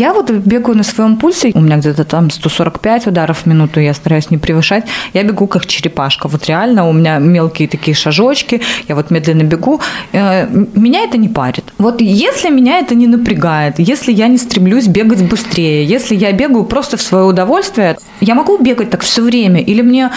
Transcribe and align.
Я 0.00 0.14
вот 0.14 0.30
бегаю 0.30 0.78
на 0.78 0.82
своем 0.82 1.18
пульсе, 1.18 1.50
у 1.54 1.60
меня 1.60 1.76
где-то 1.76 2.04
там 2.04 2.30
145 2.30 3.08
ударов 3.08 3.42
в 3.42 3.46
минуту, 3.46 3.80
я 3.80 3.92
стараюсь 3.92 4.30
не 4.30 4.38
превышать. 4.38 4.84
Я 5.12 5.24
бегу 5.24 5.46
как 5.46 5.66
черепашка. 5.66 6.26
Вот 6.26 6.46
реально 6.46 6.88
у 6.88 6.92
меня 6.94 7.18
мелкие 7.18 7.68
такие 7.68 7.94
шажочки, 7.94 8.62
я 8.88 8.94
вот 8.94 9.10
медленно 9.10 9.42
бегу. 9.42 9.82
Э, 10.12 10.48
меня 10.48 11.00
это 11.00 11.18
не 11.18 11.28
парит. 11.28 11.64
Вот 11.76 12.00
если 12.00 12.48
меня 12.48 12.78
это 12.78 12.94
не 12.94 13.06
напрягает, 13.08 13.74
если 13.78 14.10
я 14.10 14.28
не 14.28 14.38
стремлюсь 14.38 14.86
бегать 14.86 15.22
быстрее, 15.22 15.84
если 15.84 16.16
я 16.16 16.32
бегаю 16.32 16.64
просто 16.64 16.96
в 16.96 17.02
свое 17.02 17.24
удовольствие, 17.24 17.98
я 18.22 18.34
могу 18.34 18.56
бегать 18.56 18.88
так 18.88 19.02
все 19.02 19.20
время, 19.20 19.60
или 19.60 19.82
мне 19.82 20.10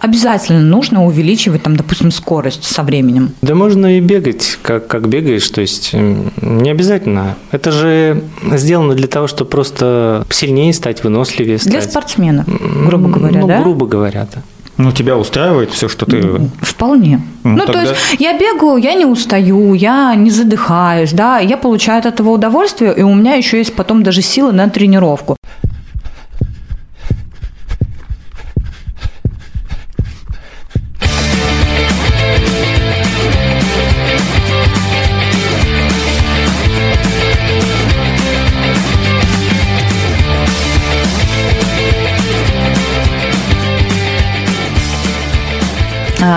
обязательно 0.00 0.60
нужно 0.60 1.04
увеличивать, 1.04 1.62
там, 1.62 1.76
допустим, 1.76 2.10
скорость 2.10 2.64
со 2.64 2.82
временем? 2.82 3.32
Да 3.42 3.54
можно 3.54 3.98
и 3.98 4.00
бегать, 4.00 4.58
как, 4.62 4.86
как 4.86 5.08
бегаешь, 5.08 5.48
то 5.50 5.60
есть 5.60 5.92
не 5.92 6.70
обязательно. 6.70 7.36
Это 7.50 7.70
же 7.70 8.22
сделано 8.52 8.94
для 8.94 9.06
того, 9.06 9.26
чтобы 9.26 9.50
просто 9.50 10.24
сильнее 10.30 10.72
стать, 10.72 11.04
выносливее 11.04 11.58
стать. 11.58 11.72
Для 11.72 11.82
спортсмена, 11.82 12.44
грубо 12.86 13.08
говоря, 13.08 13.40
ну, 13.40 13.46
да? 13.46 13.60
грубо 13.60 13.86
говоря, 13.86 14.26
да. 14.34 14.42
Ну, 14.76 14.92
тебя 14.92 15.18
устраивает 15.18 15.70
все, 15.72 15.88
что 15.88 16.06
ты... 16.06 16.40
Вполне. 16.62 17.20
Ну, 17.44 17.50
Ну, 17.50 17.66
тогда- 17.66 17.72
то 17.84 17.90
есть 17.90 18.00
я 18.18 18.38
бегаю, 18.38 18.78
я 18.78 18.94
не 18.94 19.04
устаю, 19.04 19.74
я 19.74 20.14
не 20.14 20.30
задыхаюсь, 20.30 21.12
да, 21.12 21.38
я 21.38 21.58
получаю 21.58 21.98
от 21.98 22.06
этого 22.06 22.30
удовольствие, 22.30 22.94
и 22.96 23.02
у 23.02 23.14
меня 23.14 23.34
еще 23.34 23.58
есть 23.58 23.74
потом 23.74 24.02
даже 24.02 24.22
силы 24.22 24.52
на 24.52 24.70
тренировку. 24.70 25.36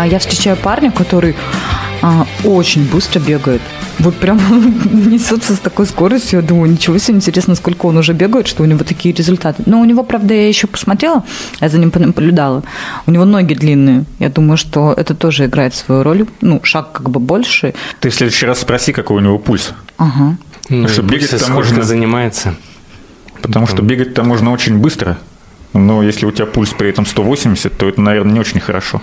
Я 0.06 0.20
встречаю 0.20 0.58
парня, 0.58 0.92
который 0.92 1.36
а, 2.02 2.26
очень 2.44 2.86
быстро 2.90 3.20
бегает. 3.20 3.62
Вот 4.00 4.16
прям 4.16 4.40
несется 5.12 5.56
с 5.56 5.60
такой 5.60 5.86
скоростью. 5.86 6.42
Я 6.42 6.46
думаю, 6.46 6.72
ничего 6.72 6.98
себе, 6.98 7.16
интересно, 7.18 7.56
сколько 7.56 7.86
он 7.86 7.98
уже 7.98 8.14
бегает, 8.14 8.48
что 8.48 8.64
у 8.64 8.66
него 8.66 8.84
такие 8.84 9.16
результаты. 9.16 9.64
Но 9.66 9.80
у 9.80 9.86
него, 9.86 10.04
правда, 10.04 10.34
я 10.34 10.48
еще 10.48 10.68
посмотрела, 10.68 11.24
я 11.62 11.70
за 11.70 11.78
ним 11.78 11.92
наблюдала. 11.96 12.64
У 13.08 13.12
него 13.12 13.26
ноги 13.26 13.54
длинные. 13.54 14.06
Я 14.20 14.30
думаю, 14.30 14.58
что 14.58 14.94
это 14.96 15.16
тоже 15.16 15.46
играет 15.46 15.76
свою 15.76 16.04
роль. 16.04 16.26
Ну, 16.42 16.60
шаг 16.64 16.92
как 16.92 17.10
бы 17.10 17.20
больше. 17.20 17.74
Ты 18.00 18.10
в 18.10 18.16
следующий 18.16 18.46
раз 18.46 18.62
спроси, 18.62 18.92
какой 18.92 19.18
у 19.18 19.20
него 19.22 19.40
пульс. 19.40 19.74
Ага. 19.98 20.38
Ну, 20.70 20.88
что 20.88 21.04
бегать 21.04 21.30
там 21.40 21.54
можно- 21.54 21.84
занимается. 21.84 22.56
Потому 23.42 23.68
что 23.68 23.82
бегать-то 23.82 24.24
можно 24.24 24.52
очень 24.52 24.78
быстро. 24.78 25.18
Но 25.74 26.04
если 26.04 26.26
у 26.26 26.32
тебя 26.32 26.46
пульс 26.46 26.70
при 26.70 26.90
этом 26.90 27.06
180, 27.06 27.78
то 27.78 27.90
это, 27.90 28.00
наверное, 28.00 28.34
не 28.34 28.40
очень 28.40 28.60
хорошо. 28.60 29.02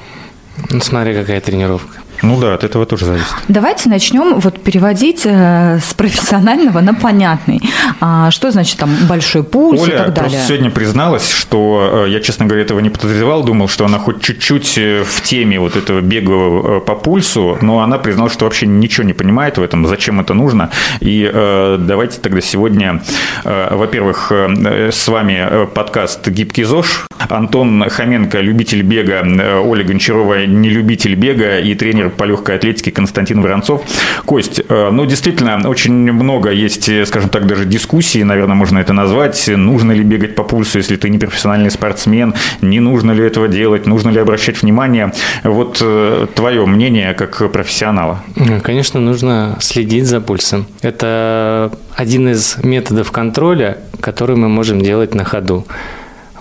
Ну, 0.70 0.80
смотри, 0.80 1.14
какая 1.14 1.40
тренировка. 1.40 2.00
Ну 2.22 2.38
да, 2.38 2.54
от 2.54 2.64
этого 2.64 2.86
тоже 2.86 3.06
зависит. 3.06 3.34
Давайте 3.48 3.88
начнем 3.88 4.38
вот 4.40 4.60
переводить 4.60 5.22
э, 5.24 5.78
с 5.78 5.94
профессионального 5.94 6.80
на 6.80 6.94
понятный. 6.94 7.60
А, 8.00 8.30
что 8.30 8.50
значит 8.50 8.78
там 8.78 8.90
большой 9.08 9.42
пульс 9.42 9.80
и 9.80 9.84
Оля 9.84 9.90
так 9.90 10.14
далее? 10.14 10.30
просто 10.30 10.48
сегодня 10.48 10.70
призналась, 10.70 11.30
что 11.30 12.04
э, 12.06 12.10
я, 12.10 12.20
честно 12.20 12.46
говоря, 12.46 12.62
этого 12.62 12.80
не 12.80 12.90
подозревал, 12.90 13.42
думал, 13.42 13.68
что 13.68 13.86
она 13.86 13.98
хоть 13.98 14.20
чуть-чуть 14.20 14.77
э, 14.77 15.04
в 15.04 15.22
теме 15.22 15.58
вот 15.58 15.77
этого 15.77 16.00
бега 16.00 16.80
по 16.80 16.94
пульсу, 16.94 17.58
но 17.62 17.80
она 17.80 17.98
призналась, 17.98 18.32
что 18.32 18.44
вообще 18.44 18.66
ничего 18.66 19.05
не 19.05 19.12
понимает 19.12 19.58
в 19.58 19.62
этом, 19.62 19.86
зачем 19.86 20.20
это 20.20 20.34
нужно. 20.34 20.70
И 21.00 21.30
давайте 21.32 22.20
тогда 22.20 22.40
сегодня, 22.40 23.02
во-первых, 23.44 24.30
с 24.32 25.08
вами 25.08 25.66
подкаст 25.74 26.28
«Гибкий 26.28 26.64
ЗОЖ». 26.64 27.06
Антон 27.28 27.88
Хоменко, 27.88 28.40
любитель 28.40 28.82
бега, 28.82 29.22
Оля 29.62 29.84
Гончарова, 29.84 30.46
не 30.46 30.68
любитель 30.68 31.14
бега 31.14 31.58
и 31.58 31.74
тренер 31.74 32.09
по 32.10 32.24
легкой 32.24 32.56
атлетике 32.56 32.90
Константин 32.90 33.40
Воронцов. 33.40 33.82
Кость, 34.24 34.60
э, 34.68 34.90
ну, 34.90 35.06
действительно, 35.06 35.68
очень 35.68 36.12
много 36.12 36.50
есть, 36.50 36.88
э, 36.88 37.06
скажем 37.06 37.30
так, 37.30 37.46
даже 37.46 37.64
дискуссий, 37.64 38.24
наверное, 38.24 38.54
можно 38.54 38.78
это 38.78 38.92
назвать. 38.92 39.48
Нужно 39.48 39.92
ли 39.92 40.02
бегать 40.02 40.34
по 40.34 40.42
пульсу, 40.42 40.78
если 40.78 40.96
ты 40.96 41.08
не 41.10 41.18
профессиональный 41.18 41.70
спортсмен? 41.70 42.34
Не 42.60 42.80
нужно 42.80 43.12
ли 43.12 43.24
этого 43.24 43.48
делать? 43.48 43.86
Нужно 43.86 44.10
ли 44.10 44.20
обращать 44.20 44.62
внимание? 44.62 45.12
Вот 45.44 45.78
э, 45.80 46.26
твое 46.34 46.66
мнение 46.66 47.14
как 47.14 47.50
профессионала. 47.52 48.22
Конечно, 48.62 49.00
нужно 49.00 49.56
следить 49.60 50.06
за 50.06 50.20
пульсом. 50.20 50.66
Это 50.82 51.72
один 51.94 52.28
из 52.28 52.56
методов 52.62 53.10
контроля, 53.12 53.78
который 54.00 54.36
мы 54.36 54.48
можем 54.48 54.80
делать 54.80 55.14
на 55.14 55.24
ходу. 55.24 55.66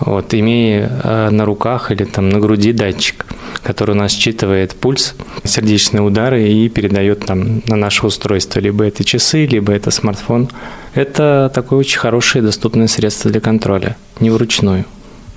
Вот, 0.00 0.32
имея 0.34 0.90
э, 1.04 1.30
на 1.30 1.44
руках 1.44 1.90
или 1.90 2.04
там 2.04 2.30
на 2.30 2.38
груди 2.40 2.72
датчик, 2.72 3.26
который 3.62 3.92
у 3.92 3.98
нас 3.98 4.12
считывает 4.12 4.74
пульс, 4.74 5.14
сердечные 5.44 6.02
удары 6.02 6.48
и 6.48 6.68
передает 6.68 7.26
там 7.26 7.62
на 7.66 7.76
наше 7.76 8.06
устройство. 8.06 8.60
Либо 8.60 8.84
это 8.84 9.04
часы, 9.04 9.46
либо 9.46 9.72
это 9.72 9.90
смартфон. 9.90 10.48
Это 10.94 11.50
такое 11.54 11.78
очень 11.78 11.98
хорошее 11.98 12.42
доступное 12.42 12.88
средство 12.88 13.30
для 13.30 13.40
контроля, 13.40 13.96
не 14.20 14.30
вручную. 14.30 14.86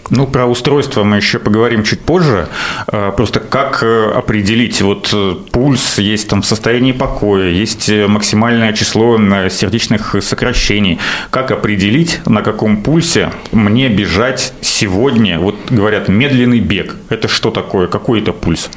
Ну, 0.10 0.28
про 0.28 0.46
устройство 0.46 1.04
мы 1.04 1.18
еще 1.18 1.40
поговорим 1.40 1.84
чуть 1.84 2.02
позже. 2.02 2.48
Э, 2.92 3.12
Просто 3.16 3.40
как 3.40 3.84
э, 3.84 4.12
определить, 4.12 4.82
вот 4.82 5.10
э, 5.14 5.36
пульс 5.52 5.98
есть 5.98 6.28
там 6.28 6.42
в 6.42 6.46
состоянии 6.46 6.92
покоя, 6.92 7.50
есть 7.50 7.90
максимальное 8.08 8.74
число 8.74 9.18
сердечных 9.50 10.16
сокращений. 10.22 11.00
Как 11.30 11.52
определить, 11.52 12.20
на 12.26 12.42
каком 12.42 12.84
пульсе 12.84 13.32
мне 13.52 13.90
бежать 13.90 14.54
сегодня? 14.62 15.40
Вот 15.40 15.56
говорят, 15.70 16.10
медленный 16.10 16.60
бег. 16.60 16.96
Это 17.10 17.28
что 17.28 17.52
такое? 17.52 17.88
Какой 17.88 18.22
это 18.22 18.34
пульс? 18.34 18.70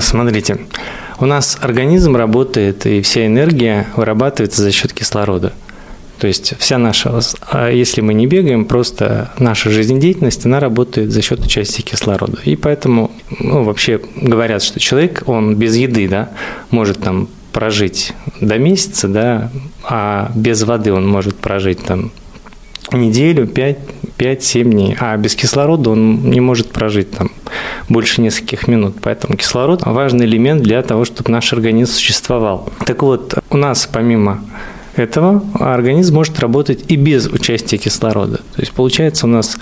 Смотрите, 0.00 0.58
у 1.18 1.26
нас 1.26 1.58
организм 1.60 2.16
работает, 2.16 2.86
и 2.86 3.00
вся 3.02 3.26
энергия 3.26 3.86
вырабатывается 3.96 4.62
за 4.62 4.72
счет 4.72 4.92
кислорода. 4.92 5.52
То 6.18 6.26
есть 6.26 6.54
вся 6.58 6.78
наша, 6.78 7.20
а 7.50 7.70
если 7.70 8.00
мы 8.00 8.14
не 8.14 8.26
бегаем, 8.26 8.64
просто 8.64 9.32
наша 9.38 9.70
жизнедеятельность, 9.70 10.46
она 10.46 10.60
работает 10.60 11.10
за 11.10 11.22
счет 11.22 11.44
участия 11.44 11.82
кислорода. 11.82 12.38
И 12.44 12.56
поэтому, 12.56 13.10
ну, 13.38 13.64
вообще 13.64 14.00
говорят, 14.16 14.62
что 14.62 14.80
человек, 14.80 15.24
он 15.26 15.56
без 15.56 15.76
еды, 15.76 16.08
да, 16.08 16.30
может 16.70 16.98
там 17.00 17.28
прожить 17.52 18.12
до 18.40 18.58
месяца, 18.58 19.08
да, 19.08 19.50
а 19.84 20.30
без 20.34 20.62
воды 20.62 20.92
он 20.92 21.08
может 21.08 21.36
прожить 21.36 21.82
там 21.82 22.12
неделю, 22.92 23.46
5-7 23.46 24.62
дней, 24.62 24.96
а 25.00 25.16
без 25.16 25.34
кислорода 25.34 25.90
он 25.90 26.30
не 26.30 26.40
может 26.40 26.70
прожить 26.70 27.10
там 27.10 27.30
больше 27.88 28.20
нескольких 28.20 28.68
минут. 28.68 28.96
Поэтому 29.02 29.36
кислород– 29.36 29.82
важный 29.84 30.26
элемент 30.26 30.62
для 30.62 30.82
того, 30.82 31.04
чтобы 31.04 31.30
наш 31.30 31.52
организм 31.52 31.92
существовал. 31.92 32.72
Так 32.86 33.02
вот, 33.02 33.34
у 33.50 33.56
нас 33.56 33.88
помимо 33.90 34.42
этого 34.96 35.42
организм 35.58 36.14
может 36.14 36.38
работать 36.40 36.84
и 36.88 36.96
без 36.96 37.26
участия 37.26 37.78
кислорода. 37.78 38.38
То 38.38 38.60
есть 38.60 38.72
получается 38.72 39.26
у 39.26 39.30
нас 39.30 39.56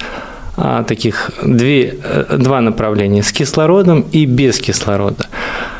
а, 0.57 0.85
таких 0.85 1.33
две, 1.43 1.97
э, 2.03 2.37
два 2.39 2.61
направления– 2.61 3.23
с 3.25 3.33
кислородом 3.33 4.05
и 4.13 4.25
без 4.25 4.59
кислорода. 4.59 5.27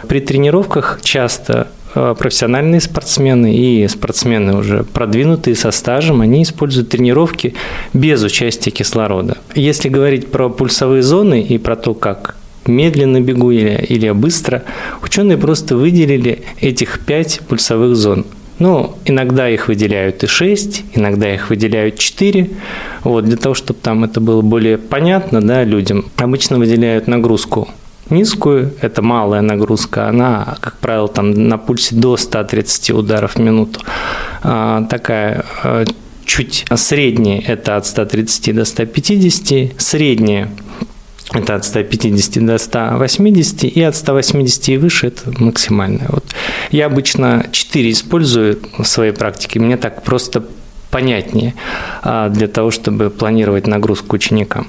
При 0.09 0.21
тренировках 0.21 0.99
часто 1.03 1.69
э, 1.95 2.15
профессиональные 2.19 2.81
спортсмены 2.81 3.55
и 3.55 3.87
спортсмены 3.87 4.57
уже 4.57 4.83
продвинутые 4.83 5.55
со 5.55 5.71
стажем, 5.71 6.21
они 6.21 6.43
используют 6.43 6.89
тренировки 6.89 7.55
без 7.93 8.23
участия 8.25 8.71
кислорода. 8.71 9.39
Если 9.55 9.89
говорить 9.89 10.31
про 10.33 10.49
пульсовые 10.49 11.03
зоны 11.03 11.41
и 11.41 11.59
про 11.59 11.77
то, 11.77 11.95
как 11.95 12.35
медленно 12.67 13.21
бегу 13.21 13.53
или, 13.53 13.85
или 13.89 14.11
быстро, 14.11 14.65
ученые 15.03 15.39
просто 15.39 15.77
выделили 15.77 16.43
этих 16.61 17.01
пять 17.05 17.41
пульсовых 17.47 17.95
зон. 17.95 18.27
Ну, 18.59 18.97
иногда 19.05 19.49
их 19.49 19.69
выделяют 19.69 20.23
и 20.23 20.27
6, 20.27 20.85
иногда 20.95 21.33
их 21.33 21.51
выделяют 21.51 21.99
4. 21.99 22.51
Вот, 23.03 23.25
для 23.25 23.37
того, 23.37 23.55
чтобы 23.55 23.81
там 23.81 24.05
это 24.05 24.21
было 24.21 24.43
более 24.43 24.79
понятно 24.79 25.43
да, 25.43 25.65
людям, 25.65 26.07
обычно 26.17 26.59
выделяют 26.59 27.09
нагрузку 27.09 27.69
низкую, 28.11 28.73
это 28.81 29.03
малая 29.03 29.41
нагрузка, 29.41 30.09
она, 30.09 30.57
как 30.61 30.77
правило, 30.79 31.09
там 31.09 31.49
на 31.49 31.59
пульсе 31.59 31.95
до 31.95 32.17
130 32.17 32.91
ударов 32.91 33.37
в 33.37 33.39
минуту. 33.41 33.81
А, 34.43 34.85
такая 34.85 35.45
а, 35.63 35.85
чуть 36.25 36.65
средняя, 36.75 37.41
это 37.41 37.77
от 37.77 37.87
130 37.87 38.55
до 38.55 38.65
150, 38.65 39.81
средняя 39.81 40.51
это 41.33 41.55
от 41.55 41.65
150 41.65 42.45
до 42.45 42.59
180, 42.59 43.65
и 43.65 43.83
от 43.83 43.97
180 43.97 44.69
и 44.69 44.77
выше 44.77 45.09
это 45.09 45.33
максимальное. 45.43 46.07
Вот. 46.09 46.24
Я 46.75 46.87
обычно 46.87 47.47
4 47.53 47.93
использую 47.93 48.59
в 48.79 48.83
своей 48.83 49.13
практике, 49.13 49.61
мне 49.61 49.77
так 49.77 50.03
просто 50.03 50.43
понятнее 50.91 51.55
а, 52.03 52.29
для 52.29 52.49
того, 52.49 52.73
чтобы 52.73 53.11
планировать 53.11 53.69
нагрузку 53.69 54.17
ученикам. 54.17 54.67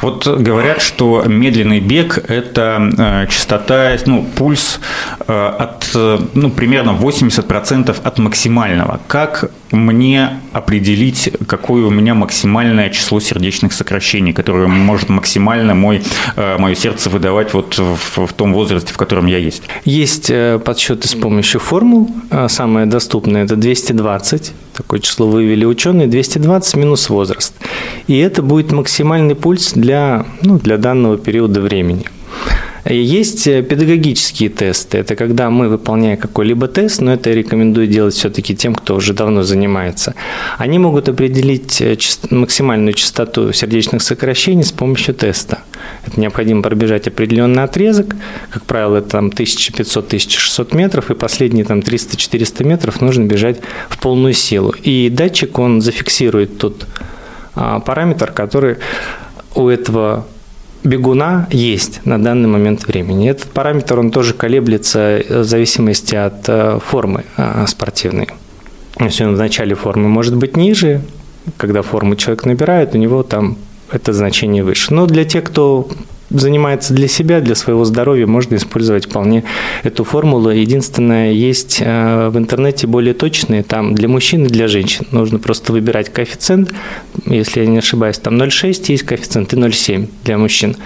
Вот 0.00 0.26
говорят, 0.26 0.82
что 0.82 1.24
медленный 1.26 1.80
бег– 1.80 2.18
это 2.28 2.90
э, 2.98 3.26
частота, 3.30 3.96
ну, 4.06 4.26
пульс 4.36 4.80
э, 5.26 5.54
от, 5.58 5.90
э, 5.94 6.18
ну, 6.34 6.50
примерно 6.50 6.90
80% 6.90 7.96
от 8.02 8.18
максимального. 8.18 9.00
Как 9.06 9.50
мне 9.70 10.40
определить, 10.52 11.30
какое 11.48 11.84
у 11.86 11.90
меня 11.90 12.14
максимальное 12.14 12.90
число 12.90 13.20
сердечных 13.20 13.72
сокращений, 13.72 14.32
которое 14.32 14.68
может 14.68 15.08
максимально 15.08 15.74
мой, 15.74 16.02
мое 16.36 16.74
сердце 16.76 17.10
выдавать 17.10 17.52
вот 17.52 17.76
в, 17.76 18.26
в 18.26 18.32
том 18.32 18.54
возрасте, 18.54 18.92
в 18.92 18.96
котором 18.96 19.26
я 19.26 19.38
есть? 19.38 19.64
Есть 19.84 20.30
подсчеты 20.64 21.08
с 21.08 21.14
помощью 21.14 21.58
формул. 21.58 22.14
Самое 22.48 22.86
доступное– 22.86 23.44
это 23.44 23.56
220. 23.56 24.52
Такое 24.72 25.00
число 25.00 25.26
вывели 25.26 25.64
ученые. 25.64 26.06
220 26.06 26.76
минус 26.76 27.08
возраст. 27.08 27.54
И 28.06 28.18
это 28.18 28.42
будет 28.42 28.72
максимальный 28.72 29.34
пульс 29.34 29.72
для, 29.72 29.85
ну, 30.42 30.58
для 30.58 30.78
данного 30.78 31.18
периода 31.18 31.60
времени. 31.60 32.06
Есть 32.88 33.48
э, 33.48 33.62
педагогические 33.62 34.48
тесты. 34.48 34.98
Это 34.98 35.16
когда 35.16 35.50
мы, 35.50 35.68
выполняя 35.68 36.16
какой-либо 36.16 36.68
тест, 36.68 37.00
но 37.00 37.14
это 37.14 37.30
я 37.30 37.36
рекомендую 37.36 37.88
делать 37.88 38.14
все-таки 38.14 38.54
тем, 38.54 38.76
кто 38.76 38.94
уже 38.94 39.12
давно 39.12 39.42
занимается. 39.42 40.14
Они 40.56 40.78
могут 40.78 41.08
определить 41.08 41.80
э, 41.80 41.96
максимальную 42.30 42.94
частоту 42.94 43.52
сердечных 43.52 44.02
сокращений 44.02 44.62
с 44.62 44.70
помощью 44.70 45.14
теста. 45.14 45.58
Это 46.06 46.20
необходимо 46.20 46.62
пробежать 46.62 47.08
определенный 47.08 47.64
отрезок, 47.64 48.14
как 48.50 48.64
правило, 48.64 49.02
там 49.02 49.28
1500-1600 49.28 50.76
метров, 50.76 51.10
и 51.10 51.14
последние 51.14 51.64
там 51.64 51.80
300-400 51.80 52.64
метров 52.64 53.00
нужно 53.00 53.24
бежать 53.24 53.58
в 53.88 53.98
полную 53.98 54.32
силу. 54.32 54.72
И 54.84 55.10
датчик, 55.10 55.58
он 55.58 55.80
зафиксирует 55.80 56.58
тот 56.58 56.86
а, 57.56 57.80
параметр, 57.80 58.30
который 58.30 58.76
у 59.56 59.68
этого 59.68 60.26
бегуна 60.84 61.48
есть 61.50 62.04
на 62.04 62.22
данный 62.22 62.48
момент 62.48 62.86
времени. 62.86 63.28
Этот 63.28 63.50
параметр, 63.50 63.98
он 63.98 64.10
тоже 64.10 64.34
колеблется 64.34 65.22
в 65.28 65.44
зависимости 65.44 66.14
от 66.14 66.48
э, 66.48 66.78
формы 66.84 67.24
э, 67.36 67.64
спортивной. 67.66 68.28
Если 69.00 69.24
он 69.24 69.34
в 69.34 69.38
начале 69.38 69.74
формы 69.74 70.08
может 70.08 70.36
быть 70.36 70.56
ниже, 70.56 71.02
когда 71.56 71.82
форму 71.82 72.16
человек 72.16 72.44
набирает, 72.44 72.94
у 72.94 72.98
него 72.98 73.22
там 73.22 73.56
это 73.90 74.12
значение 74.12 74.62
выше. 74.62 74.94
Но 74.94 75.06
для 75.06 75.24
тех, 75.24 75.44
кто 75.44 75.88
занимается 76.30 76.94
для 76.94 77.08
себя, 77.08 77.40
для 77.40 77.54
своего 77.54 77.84
здоровья, 77.84 78.26
можно 78.26 78.56
использовать 78.56 79.06
вполне 79.06 79.44
эту 79.82 80.04
формулу. 80.04 80.50
Единственное, 80.50 81.32
есть 81.32 81.78
э, 81.80 82.28
в 82.28 82.36
интернете 82.38 82.86
более 82.86 83.14
точные, 83.14 83.62
там 83.62 83.94
для 83.94 84.08
мужчин 84.08 84.44
и 84.46 84.48
для 84.48 84.68
женщин. 84.68 85.06
Нужно 85.10 85.38
просто 85.38 85.72
выбирать 85.72 86.12
коэффициент, 86.12 86.72
если 87.26 87.60
я 87.60 87.66
не 87.66 87.78
ошибаюсь, 87.78 88.18
там 88.18 88.40
0,6 88.40 88.84
есть 88.88 89.02
коэффициент 89.04 89.52
и 89.52 89.56
0,7 89.56 90.08
для 90.24 90.38
мужчин. 90.38 90.76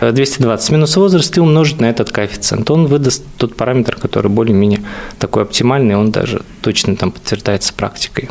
220 0.00 0.70
э, 0.70 0.72
минус 0.74 0.96
возраст 0.96 1.36
и 1.36 1.40
умножить 1.40 1.80
на 1.80 1.88
этот 1.88 2.10
коэффициент. 2.10 2.70
Он 2.70 2.86
выдаст 2.86 3.24
тот 3.38 3.56
параметр, 3.56 3.96
который 3.96 4.30
более-менее 4.30 4.80
такой 5.18 5.42
оптимальный, 5.42 5.96
он 5.96 6.10
даже 6.10 6.42
точно 6.60 6.96
там 6.96 7.12
подтверждается 7.12 7.72
практикой. 7.72 8.30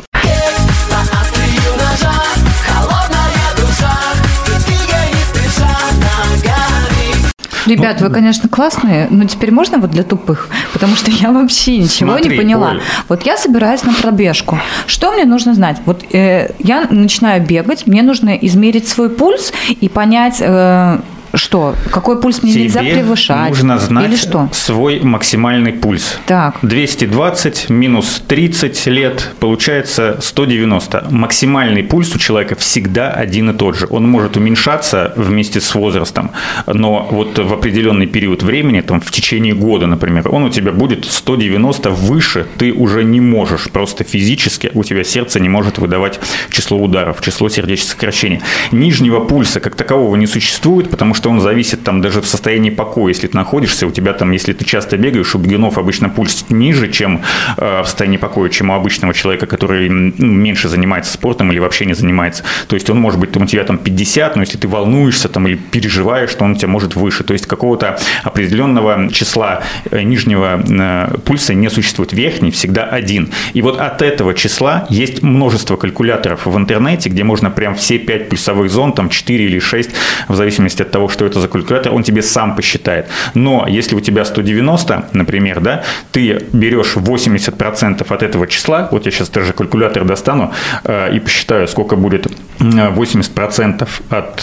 Ребят, 7.66 8.00
вы, 8.00 8.10
конечно, 8.10 8.48
классные, 8.48 9.06
но 9.10 9.24
теперь 9.24 9.50
можно 9.50 9.78
вот 9.78 9.90
для 9.90 10.02
тупых? 10.02 10.48
Потому 10.72 10.96
что 10.96 11.10
я 11.10 11.30
вообще 11.30 11.78
ничего 11.78 12.12
Смотри, 12.12 12.30
не 12.30 12.36
поняла. 12.36 12.70
Оль. 12.70 12.80
Вот 13.08 13.22
я 13.22 13.36
собираюсь 13.36 13.84
на 13.84 13.92
пробежку. 13.92 14.58
Что 14.86 15.12
мне 15.12 15.24
нужно 15.24 15.54
знать? 15.54 15.78
Вот 15.84 16.04
э, 16.12 16.50
я 16.58 16.86
начинаю 16.90 17.44
бегать, 17.44 17.86
мне 17.86 18.02
нужно 18.02 18.30
измерить 18.30 18.88
свой 18.88 19.10
пульс 19.10 19.52
и 19.68 19.88
понять, 19.88 20.36
э, 20.40 20.98
что? 21.42 21.74
Какой 21.90 22.20
пульс 22.20 22.42
мне 22.42 22.52
Тебе 22.52 22.64
нельзя 22.64 22.80
превышать? 22.80 23.48
нужно 23.48 23.78
знать 23.78 24.08
Или 24.08 24.16
что? 24.16 24.48
свой 24.52 25.00
максимальный 25.00 25.72
пульс. 25.72 26.18
Так. 26.26 26.56
220 26.62 27.70
минус 27.70 28.22
30 28.26 28.86
лет, 28.86 29.32
получается 29.40 30.18
190. 30.20 31.08
Максимальный 31.10 31.82
пульс 31.82 32.14
у 32.14 32.18
человека 32.18 32.54
всегда 32.54 33.10
один 33.10 33.50
и 33.50 33.54
тот 33.54 33.76
же. 33.76 33.86
Он 33.90 34.08
может 34.08 34.36
уменьшаться 34.36 35.12
вместе 35.16 35.60
с 35.60 35.74
возрастом, 35.74 36.30
но 36.66 37.08
вот 37.10 37.38
в 37.38 37.52
определенный 37.52 38.06
период 38.06 38.42
времени, 38.42 38.80
там 38.80 39.00
в 39.00 39.10
течение 39.10 39.54
года, 39.54 39.86
например, 39.86 40.28
он 40.28 40.44
у 40.44 40.50
тебя 40.50 40.72
будет 40.72 41.04
190 41.04 41.90
выше, 41.90 42.46
ты 42.58 42.72
уже 42.72 43.04
не 43.04 43.20
можешь, 43.20 43.68
просто 43.70 44.04
физически 44.04 44.70
у 44.74 44.84
тебя 44.84 45.02
сердце 45.02 45.40
не 45.40 45.48
может 45.48 45.78
выдавать 45.78 46.20
число 46.50 46.78
ударов, 46.78 47.20
число 47.20 47.48
сердечных 47.48 47.90
сокращений. 47.90 48.40
Нижнего 48.70 49.20
пульса 49.20 49.60
как 49.60 49.74
такового 49.74 50.14
не 50.16 50.26
существует, 50.26 50.90
потому 50.90 51.14
что 51.14 51.22
что 51.22 51.30
он 51.32 51.40
зависит 51.40 51.82
там 51.82 52.00
даже 52.00 52.20
в 52.20 52.26
состоянии 52.26 52.70
покоя, 52.70 53.08
если 53.08 53.26
ты 53.26 53.36
находишься, 53.36 53.86
у 53.86 53.90
тебя 53.90 54.12
там, 54.12 54.32
если 54.32 54.52
ты 54.52 54.64
часто 54.64 54.96
бегаешь, 54.96 55.34
у 55.34 55.38
бегунов 55.38 55.78
обычно 55.78 56.08
пульс 56.08 56.44
ниже, 56.50 56.88
чем 56.88 57.22
э, 57.56 57.82
в 57.82 57.86
состоянии 57.86 58.18
покоя, 58.18 58.50
чем 58.50 58.70
у 58.70 58.74
обычного 58.74 59.14
человека, 59.14 59.46
который 59.46 59.88
ну, 59.88 60.12
меньше 60.26 60.68
занимается 60.68 61.12
спортом 61.12 61.50
или 61.50 61.58
вообще 61.58 61.86
не 61.86 61.94
занимается. 61.94 62.44
То 62.68 62.76
есть 62.76 62.90
он 62.90 63.00
может 63.00 63.18
быть 63.18 63.32
там, 63.32 63.44
у 63.44 63.46
тебя 63.46 63.64
там 63.64 63.78
50, 63.78 64.36
но 64.36 64.42
если 64.42 64.58
ты 64.58 64.68
волнуешься 64.68 65.28
там 65.28 65.46
или 65.46 65.56
переживаешь, 65.56 66.34
то 66.34 66.44
он 66.44 66.52
у 66.52 66.54
тебя 66.54 66.68
может 66.68 66.96
выше. 66.96 67.24
То 67.24 67.32
есть 67.32 67.46
какого-то 67.46 67.98
определенного 68.22 69.08
числа 69.12 69.62
э, 69.90 70.02
нижнего 70.02 70.62
э, 70.62 71.18
пульса 71.24 71.54
не 71.54 71.70
существует. 71.70 72.12
Верхний 72.12 72.50
всегда 72.50 72.84
один. 72.84 73.30
И 73.54 73.62
вот 73.62 73.80
от 73.80 74.02
этого 74.02 74.34
числа 74.34 74.86
есть 74.90 75.22
множество 75.22 75.76
калькуляторов 75.76 76.46
в 76.46 76.56
интернете, 76.56 77.08
где 77.08 77.24
можно 77.24 77.50
прям 77.50 77.74
все 77.74 77.98
5 77.98 78.28
пульсовых 78.28 78.70
зон, 78.70 78.92
там 78.92 79.08
4 79.08 79.44
или 79.44 79.58
6, 79.58 79.90
в 80.28 80.34
зависимости 80.34 80.82
от 80.82 80.90
того, 80.90 81.08
что 81.08 81.21
это 81.26 81.40
за 81.40 81.48
калькулятор, 81.48 81.92
он 81.92 82.02
тебе 82.02 82.22
сам 82.22 82.56
посчитает. 82.56 83.06
Но 83.34 83.66
если 83.68 83.94
у 83.94 84.00
тебя 84.00 84.24
190, 84.24 85.10
например, 85.12 85.60
да, 85.60 85.82
ты 86.12 86.44
берешь 86.52 86.96
80% 86.96 88.06
от 88.14 88.22
этого 88.22 88.46
числа, 88.46 88.88
вот 88.90 89.06
я 89.06 89.12
сейчас 89.12 89.28
даже 89.30 89.52
калькулятор 89.52 90.04
достану 90.04 90.52
э, 90.84 91.16
и 91.16 91.20
посчитаю, 91.20 91.68
сколько 91.68 91.96
будет 91.96 92.26
80% 92.58 93.88
от 94.10 94.42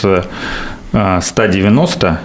э, 0.93 1.19
190, 1.21 2.19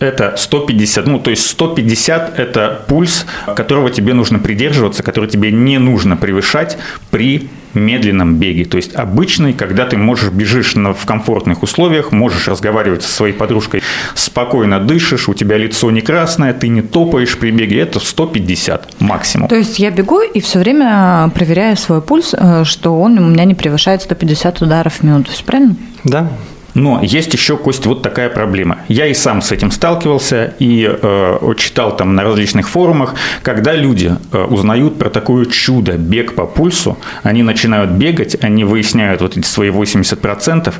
это 0.00 0.34
150, 0.36 1.06
ну 1.06 1.18
то 1.18 1.30
есть 1.30 1.46
150 1.46 2.38
это 2.38 2.84
пульс, 2.88 3.26
которого 3.56 3.90
тебе 3.90 4.14
нужно 4.14 4.38
придерживаться, 4.38 5.02
который 5.02 5.28
тебе 5.28 5.50
не 5.50 5.78
нужно 5.78 6.16
превышать 6.16 6.76
при 7.10 7.48
медленном 7.74 8.36
беге. 8.36 8.64
То 8.64 8.76
есть 8.76 8.94
обычный, 8.94 9.52
когда 9.52 9.86
ты 9.86 9.96
можешь 9.96 10.30
бежишь 10.30 10.74
на, 10.74 10.92
в 10.94 11.04
комфортных 11.06 11.62
условиях, 11.62 12.12
можешь 12.12 12.48
разговаривать 12.48 13.02
со 13.02 13.12
своей 13.12 13.32
подружкой, 13.32 13.82
спокойно 14.14 14.80
дышишь, 14.80 15.28
у 15.28 15.34
тебя 15.34 15.56
лицо 15.56 15.90
не 15.90 16.00
красное, 16.00 16.52
ты 16.52 16.68
не 16.68 16.82
топаешь 16.82 17.36
при 17.38 17.50
беге, 17.50 17.80
это 17.80 18.00
150 18.00 19.00
максимум. 19.00 19.48
То 19.48 19.56
есть 19.56 19.78
я 19.78 19.90
бегу 19.90 20.20
и 20.20 20.40
все 20.40 20.58
время 20.58 21.30
проверяю 21.34 21.76
свой 21.76 22.00
пульс, 22.00 22.34
э, 22.36 22.64
что 22.64 23.00
он 23.00 23.18
у 23.18 23.28
меня 23.28 23.44
не 23.44 23.54
превышает 23.54 24.02
150 24.02 24.62
ударов 24.62 24.94
в 24.94 25.02
минуту, 25.02 25.30
правильно? 25.44 25.76
Да, 26.04 26.28
но 26.74 27.00
есть 27.02 27.32
еще, 27.32 27.56
Кость, 27.56 27.86
вот 27.86 28.02
такая 28.02 28.28
проблема. 28.28 28.78
Я 28.88 29.06
и 29.06 29.14
сам 29.14 29.42
с 29.42 29.52
этим 29.52 29.70
сталкивался 29.70 30.54
и 30.58 30.88
э, 30.90 31.54
читал 31.56 31.96
там 31.96 32.14
на 32.14 32.24
различных 32.24 32.68
форумах, 32.68 33.14
когда 33.42 33.74
люди 33.74 34.16
э, 34.32 34.44
узнают 34.44 34.98
про 34.98 35.08
такое 35.08 35.46
чудо 35.46 35.92
бег 35.92 36.34
по 36.34 36.46
пульсу, 36.46 36.98
они 37.22 37.42
начинают 37.42 37.90
бегать, 37.90 38.36
они 38.42 38.64
выясняют 38.64 39.20
вот 39.20 39.36
эти 39.36 39.46
свои 39.46 39.70
80%, 39.70 40.74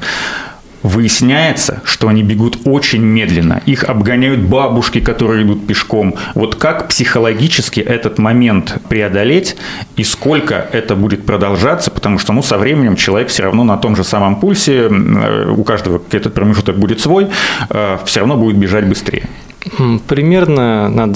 Выясняется, 0.85 1.81
что 1.85 2.09
они 2.09 2.23
бегут 2.23 2.59
очень 2.67 3.03
медленно. 3.03 3.63
Их 3.65 3.85
обгоняют 3.85 4.41
бабушки, 4.41 5.01
которые 5.01 5.43
идут 5.45 5.67
пешком. 5.67 6.15
Вот 6.35 6.57
как 6.57 6.89
психологически 6.89 7.81
этот 7.81 8.19
момент 8.19 8.77
преодолеть 8.89 9.57
и 9.97 10.05
сколько 10.05 10.69
это 10.73 10.95
будет 10.95 11.25
продолжаться, 11.25 11.91
потому 11.91 12.19
что 12.19 12.35
ну, 12.35 12.43
со 12.43 12.59
временем 12.59 12.97
человек 12.97 13.29
все 13.31 13.45
равно 13.45 13.65
на 13.65 13.79
том 13.79 13.97
же 13.97 14.05
самом 14.05 14.37
пульсе, 14.37 14.91
э, 14.91 15.51
у 15.57 15.65
каждого 15.65 16.03
этот 16.13 16.35
промежуток 16.35 16.79
будет 16.79 17.01
свой, 17.01 17.29
э, 17.71 17.99
все 18.05 18.21
равно 18.21 18.37
будет 18.37 18.57
бежать 18.57 18.87
быстрее. 18.87 19.27
Примерно 20.07 20.91
надо 20.91 21.15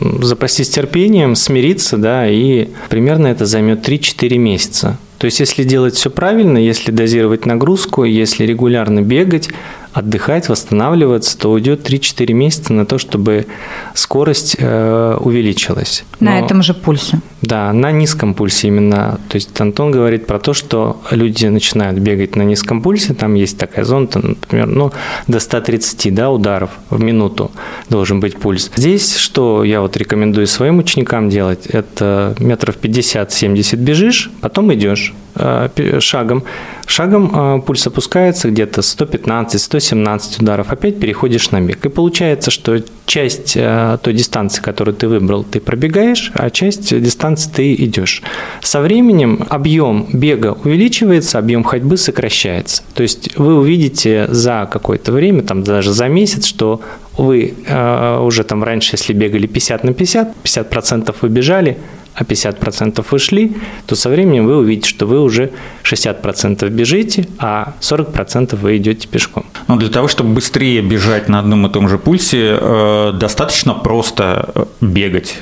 запастись 0.00 0.68
терпением, 0.68 1.34
смириться, 1.34 1.96
да, 1.96 2.28
и 2.28 2.68
примерно 2.88 3.26
это 3.26 3.46
займет 3.46 3.86
3-4 3.88 4.38
месяца. 4.38 4.96
То 5.18 5.24
есть, 5.24 5.40
если 5.40 5.64
делать 5.64 5.96
все 5.96 6.10
правильно, 6.10 6.58
если 6.58 6.92
дозировать 6.92 7.44
нагрузку, 7.44 8.04
если 8.04 8.44
регулярно 8.44 9.02
бегать, 9.02 9.50
отдыхать, 9.98 10.48
восстанавливаться, 10.48 11.36
то 11.36 11.50
уйдет 11.50 11.88
3-4 11.88 12.32
месяца 12.32 12.72
на 12.72 12.86
то, 12.86 12.98
чтобы 12.98 13.46
скорость 13.94 14.56
э, 14.58 15.16
увеличилась. 15.20 16.04
Но, 16.20 16.30
на 16.30 16.38
этом 16.38 16.62
же 16.62 16.72
пульсе. 16.72 17.20
Да, 17.42 17.72
на 17.72 17.90
низком 17.90 18.34
пульсе 18.34 18.68
именно. 18.68 19.18
То 19.28 19.36
есть 19.36 19.60
Антон 19.60 19.90
говорит 19.90 20.26
про 20.26 20.38
то, 20.38 20.54
что 20.54 21.00
люди 21.10 21.46
начинают 21.46 21.98
бегать 21.98 22.36
на 22.36 22.42
низком 22.42 22.80
пульсе, 22.80 23.14
там 23.14 23.34
есть 23.34 23.58
такая 23.58 23.84
зона, 23.84 24.06
там, 24.06 24.22
например, 24.28 24.66
ну, 24.66 24.92
до 25.26 25.40
130 25.40 26.14
да, 26.14 26.30
ударов 26.30 26.70
в 26.90 27.00
минуту 27.02 27.50
должен 27.88 28.20
быть 28.20 28.36
пульс. 28.36 28.70
Здесь, 28.76 29.16
что 29.16 29.64
я 29.64 29.80
вот 29.80 29.96
рекомендую 29.96 30.46
своим 30.46 30.78
ученикам 30.78 31.28
делать, 31.28 31.66
это 31.66 32.36
метров 32.38 32.76
50-70 32.80 33.76
бежишь, 33.76 34.30
потом 34.40 34.72
идешь 34.74 35.12
э, 35.34 35.98
шагом, 36.00 36.44
Шагом 36.88 37.30
э, 37.34 37.60
пульс 37.60 37.86
опускается 37.86 38.48
где-то 38.48 38.80
115-117 38.80 40.42
ударов, 40.42 40.72
опять 40.72 40.98
переходишь 40.98 41.50
на 41.50 41.60
бег. 41.60 41.84
И 41.84 41.90
получается, 41.90 42.50
что 42.50 42.78
часть 43.04 43.52
э, 43.56 43.98
той 44.02 44.14
дистанции, 44.14 44.62
которую 44.62 44.94
ты 44.94 45.06
выбрал, 45.06 45.44
ты 45.44 45.60
пробегаешь, 45.60 46.32
а 46.34 46.48
часть 46.48 46.98
дистанции 46.98 47.50
ты 47.54 47.74
идешь. 47.74 48.22
Со 48.62 48.80
временем 48.80 49.46
объем 49.50 50.06
бега 50.10 50.56
увеличивается, 50.64 51.38
объем 51.38 51.62
ходьбы 51.62 51.98
сокращается. 51.98 52.82
То 52.94 53.02
есть 53.02 53.36
вы 53.36 53.58
увидите 53.58 54.26
за 54.30 54.66
какое-то 54.72 55.12
время, 55.12 55.42
там 55.42 55.62
даже 55.62 55.92
за 55.92 56.08
месяц, 56.08 56.46
что 56.46 56.80
вы 57.18 57.54
э, 57.66 58.18
уже 58.20 58.44
там 58.44 58.64
раньше, 58.64 58.94
если 58.94 59.12
бегали 59.12 59.46
50 59.46 59.84
на 59.84 59.92
50, 59.92 60.36
50% 60.42 61.14
вы 61.20 61.28
бежали, 61.28 61.76
а 62.18 62.24
50% 62.24 63.06
вы 63.08 63.18
шли, 63.18 63.52
то 63.86 63.94
со 63.94 64.08
временем 64.08 64.46
вы 64.46 64.56
увидите, 64.56 64.88
что 64.88 65.06
вы 65.06 65.20
уже 65.20 65.52
60% 65.84 66.68
бежите, 66.68 67.28
а 67.38 67.74
40% 67.80 68.56
вы 68.56 68.76
идете 68.76 69.06
пешком. 69.06 69.44
Но 69.68 69.76
для 69.76 69.88
того, 69.88 70.08
чтобы 70.08 70.34
быстрее 70.34 70.82
бежать 70.82 71.28
на 71.28 71.38
одном 71.38 71.66
и 71.66 71.72
том 71.72 71.88
же 71.88 71.96
пульсе, 71.96 72.58
э, 72.60 73.12
достаточно 73.14 73.74
просто 73.74 74.50
э, 74.54 74.64
бегать 74.80 75.36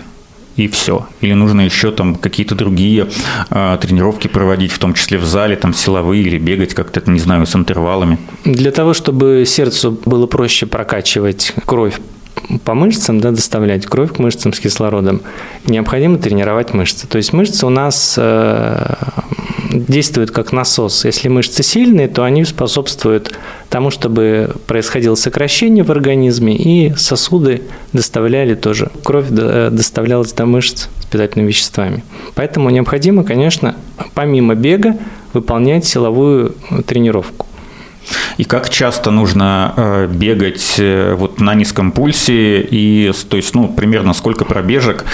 и 0.57 0.69
все? 0.69 1.07
Или 1.23 1.33
нужно 1.33 1.63
еще 1.63 1.93
там 1.93 2.15
какие-то 2.17 2.55
другие 2.55 3.09
э, 3.51 3.79
тренировки 3.81 4.29
проводить, 4.29 4.73
в 4.73 4.79
том 4.79 4.93
числе 4.93 5.17
в 5.17 5.25
зале, 5.25 5.57
там 5.57 5.73
силовые 5.73 6.23
или 6.23 6.39
бегать 6.39 6.75
как-то, 6.75 7.03
не 7.11 7.21
знаю, 7.21 7.47
с 7.47 7.57
интервалами? 7.57 8.19
Для 8.45 8.71
того, 8.71 8.93
чтобы 8.93 9.45
сердцу 9.47 9.99
было 10.05 10.27
проще 10.27 10.67
прокачивать 10.67 11.55
кровь 11.65 11.99
по 12.65 12.75
мышцам, 12.75 13.21
да, 13.21 13.31
доставлять 13.31 13.87
кровь 13.87 14.13
к 14.13 14.19
мышцам 14.19 14.53
с 14.53 14.61
кислородом, 14.61 15.23
необходимо 15.67 16.19
тренировать 16.19 16.75
мышцы. 16.75 17.07
То 17.07 17.19
есть 17.19 17.33
мышцы 17.33 17.67
у 17.67 17.71
нас 17.71 18.15
э, 18.17 18.95
действуют 19.73 20.31
как 20.31 20.53
насос. 20.53 21.05
Если 21.05 21.29
мышцы 21.29 21.63
сильные, 21.63 22.09
то 22.09 22.25
они 22.25 22.45
способствуют 22.45 23.33
тому, 23.69 23.91
чтобы 23.91 24.55
происходило 24.67 25.15
сокращение 25.15 25.85
в 25.85 25.91
организме, 25.91 26.57
и 26.57 26.95
сосуды 26.97 27.63
доставляли 27.93 28.55
тоже. 28.55 28.91
Кровь 29.03 29.27
э, 29.31 29.71
доставлялась 29.73 30.33
до 30.33 30.47
мышц 30.47 30.89
с 31.01 31.07
питательными 31.07 31.49
веществами. 31.49 32.05
Поэтому 32.35 32.71
необходимо, 32.71 33.25
конечно, 33.25 33.77
помимо 34.15 34.55
бега 34.55 34.97
выполнять 35.33 35.85
силовую 35.85 36.55
тренировку. 36.87 37.46
И 38.37 38.45
как 38.45 38.71
часто 38.71 39.11
нужно 39.11 39.75
э, 39.77 40.07
бегать 40.07 40.77
э, 40.79 41.15
вот 41.15 41.41
на 41.41 41.55
низком 41.55 41.93
пульсе, 41.93 42.61
и, 42.61 43.13
то 43.29 43.37
есть, 43.37 43.55
ну, 43.55 43.69
примерно 43.69 44.13
сколько 44.15 44.45
пробежек 44.45 45.05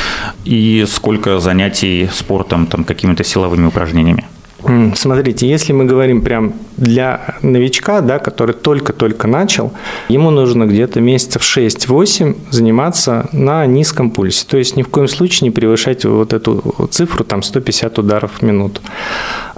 и 0.45 0.85
сколько 0.89 1.39
занятий 1.39 2.09
спортом, 2.13 2.67
там, 2.67 2.85
какими-то 2.85 3.25
силовыми 3.25 3.67
упражнениями? 3.67 4.25
Смотрите, 4.95 5.49
если 5.49 5.73
мы 5.73 5.85
говорим 5.85 6.23
прям 6.23 6.55
для 6.77 7.37
новичка, 7.43 8.01
да, 8.01 8.19
который 8.19 8.55
только-только 8.55 9.27
начал, 9.27 9.73
ему 10.09 10.31
нужно 10.31 10.65
где-то 10.65 11.01
месяцев 11.01 11.43
6-8 11.43 12.37
заниматься 12.51 13.29
на 13.33 13.67
низком 13.67 14.11
пульсе. 14.11 14.47
То 14.49 14.59
есть 14.59 14.77
ни 14.77 14.83
в 14.83 14.89
коем 14.89 15.09
случае 15.09 15.49
не 15.49 15.51
превышать 15.51 16.05
вот 16.05 16.33
эту 16.33 16.89
цифру, 16.91 17.25
там 17.25 17.43
150 17.43 17.99
ударов 17.99 18.31
в 18.41 18.43
минуту. 18.43 18.81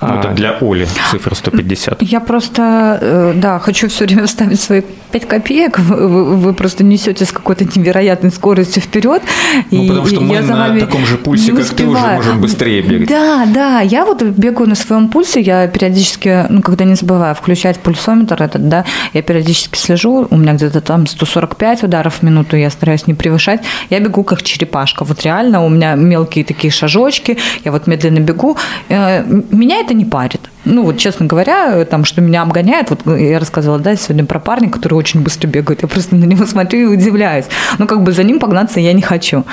Ну, 0.00 0.18
это 0.18 0.30
а, 0.30 0.34
для 0.34 0.58
Оли 0.60 0.86
цифра 1.10 1.34
150. 1.34 2.02
Я 2.02 2.20
просто, 2.20 2.98
э, 3.00 3.32
да, 3.36 3.58
хочу 3.58 3.88
все 3.88 4.04
время 4.04 4.26
вставить 4.26 4.60
свои 4.60 4.82
5 5.12 5.28
копеек. 5.28 5.78
Вы, 5.78 6.36
вы 6.36 6.52
просто 6.52 6.84
несете 6.84 7.24
с 7.24 7.32
какой-то 7.32 7.64
невероятной 7.64 8.30
скоростью 8.30 8.82
вперед. 8.82 9.22
Ну, 9.70 9.84
и 9.84 9.88
потому 9.88 10.06
что 10.06 10.20
мы 10.20 10.40
на 10.40 10.78
таком 10.80 11.06
же 11.06 11.16
пульсе, 11.16 11.52
как 11.52 11.66
ты, 11.68 11.86
уже 11.86 12.00
можем 12.00 12.40
быстрее 12.40 12.82
бегать. 12.82 13.08
Да, 13.08 13.46
да, 13.46 13.80
я 13.80 14.04
вот 14.04 14.22
бегаю 14.22 14.68
на 14.68 14.74
своем 14.74 14.93
пульсе, 15.08 15.40
я 15.40 15.66
периодически, 15.68 16.46
ну, 16.48 16.62
когда 16.62 16.84
не 16.84 16.94
забываю 16.94 17.34
включать 17.34 17.78
пульсометр 17.78 18.42
этот, 18.42 18.68
да, 18.68 18.84
я 19.12 19.22
периодически 19.22 19.78
слежу, 19.78 20.26
у 20.30 20.36
меня 20.36 20.52
где-то 20.54 20.80
там 20.80 21.06
145 21.06 21.84
ударов 21.84 22.14
в 22.14 22.22
минуту, 22.22 22.56
я 22.56 22.70
стараюсь 22.70 23.06
не 23.06 23.14
превышать, 23.14 23.62
я 23.90 24.00
бегу 24.00 24.24
как 24.24 24.42
черепашка, 24.42 25.04
вот 25.04 25.22
реально 25.22 25.64
у 25.64 25.68
меня 25.68 25.94
мелкие 25.94 26.44
такие 26.44 26.70
шажочки, 26.70 27.38
я 27.64 27.72
вот 27.72 27.86
медленно 27.86 28.20
бегу, 28.20 28.56
э, 28.88 29.24
меня 29.24 29.80
это 29.80 29.94
не 29.94 30.04
парит. 30.04 30.50
Ну, 30.64 30.82
вот, 30.82 30.98
честно 30.98 31.26
говоря, 31.26 31.84
там, 31.84 32.04
что 32.04 32.20
меня 32.20 32.42
обгоняет, 32.42 32.90
вот 32.90 33.00
я 33.18 33.38
рассказывала, 33.38 33.78
да, 33.78 33.96
сегодня 33.96 34.24
про 34.24 34.40
парня, 34.40 34.70
который 34.70 34.94
очень 34.94 35.20
быстро 35.20 35.46
бегает, 35.46 35.82
я 35.82 35.88
просто 35.88 36.14
на 36.14 36.24
него 36.24 36.46
смотрю 36.46 36.92
и 36.92 36.96
удивляюсь. 36.96 37.46
Ну, 37.78 37.86
как 37.86 38.02
бы 38.02 38.12
за 38.12 38.22
ним 38.22 38.38
погнаться 38.38 38.80
я 38.80 38.92
не 38.92 39.02
хочу. 39.02 39.44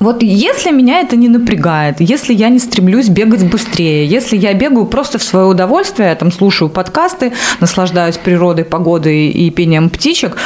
Вот 0.00 0.22
если 0.22 0.70
меня 0.70 1.00
это 1.00 1.16
не 1.16 1.28
напрягает, 1.28 1.96
если 2.00 2.32
я 2.32 2.48
не 2.48 2.58
стремлюсь 2.58 3.08
бегать 3.08 3.44
быстрее, 3.44 4.06
если 4.06 4.36
я 4.36 4.54
бегаю 4.54 4.86
просто 4.86 5.18
в 5.18 5.22
свое 5.22 5.46
удовольствие, 5.46 6.08
я 6.08 6.14
там 6.14 6.32
слушаю 6.32 6.68
подкасты, 6.68 7.32
наслаждаюсь 7.60 8.16
природой, 8.16 8.64
погодой 8.64 9.28
и 9.28 9.50
пением 9.50 9.90
птичек, 9.90 10.36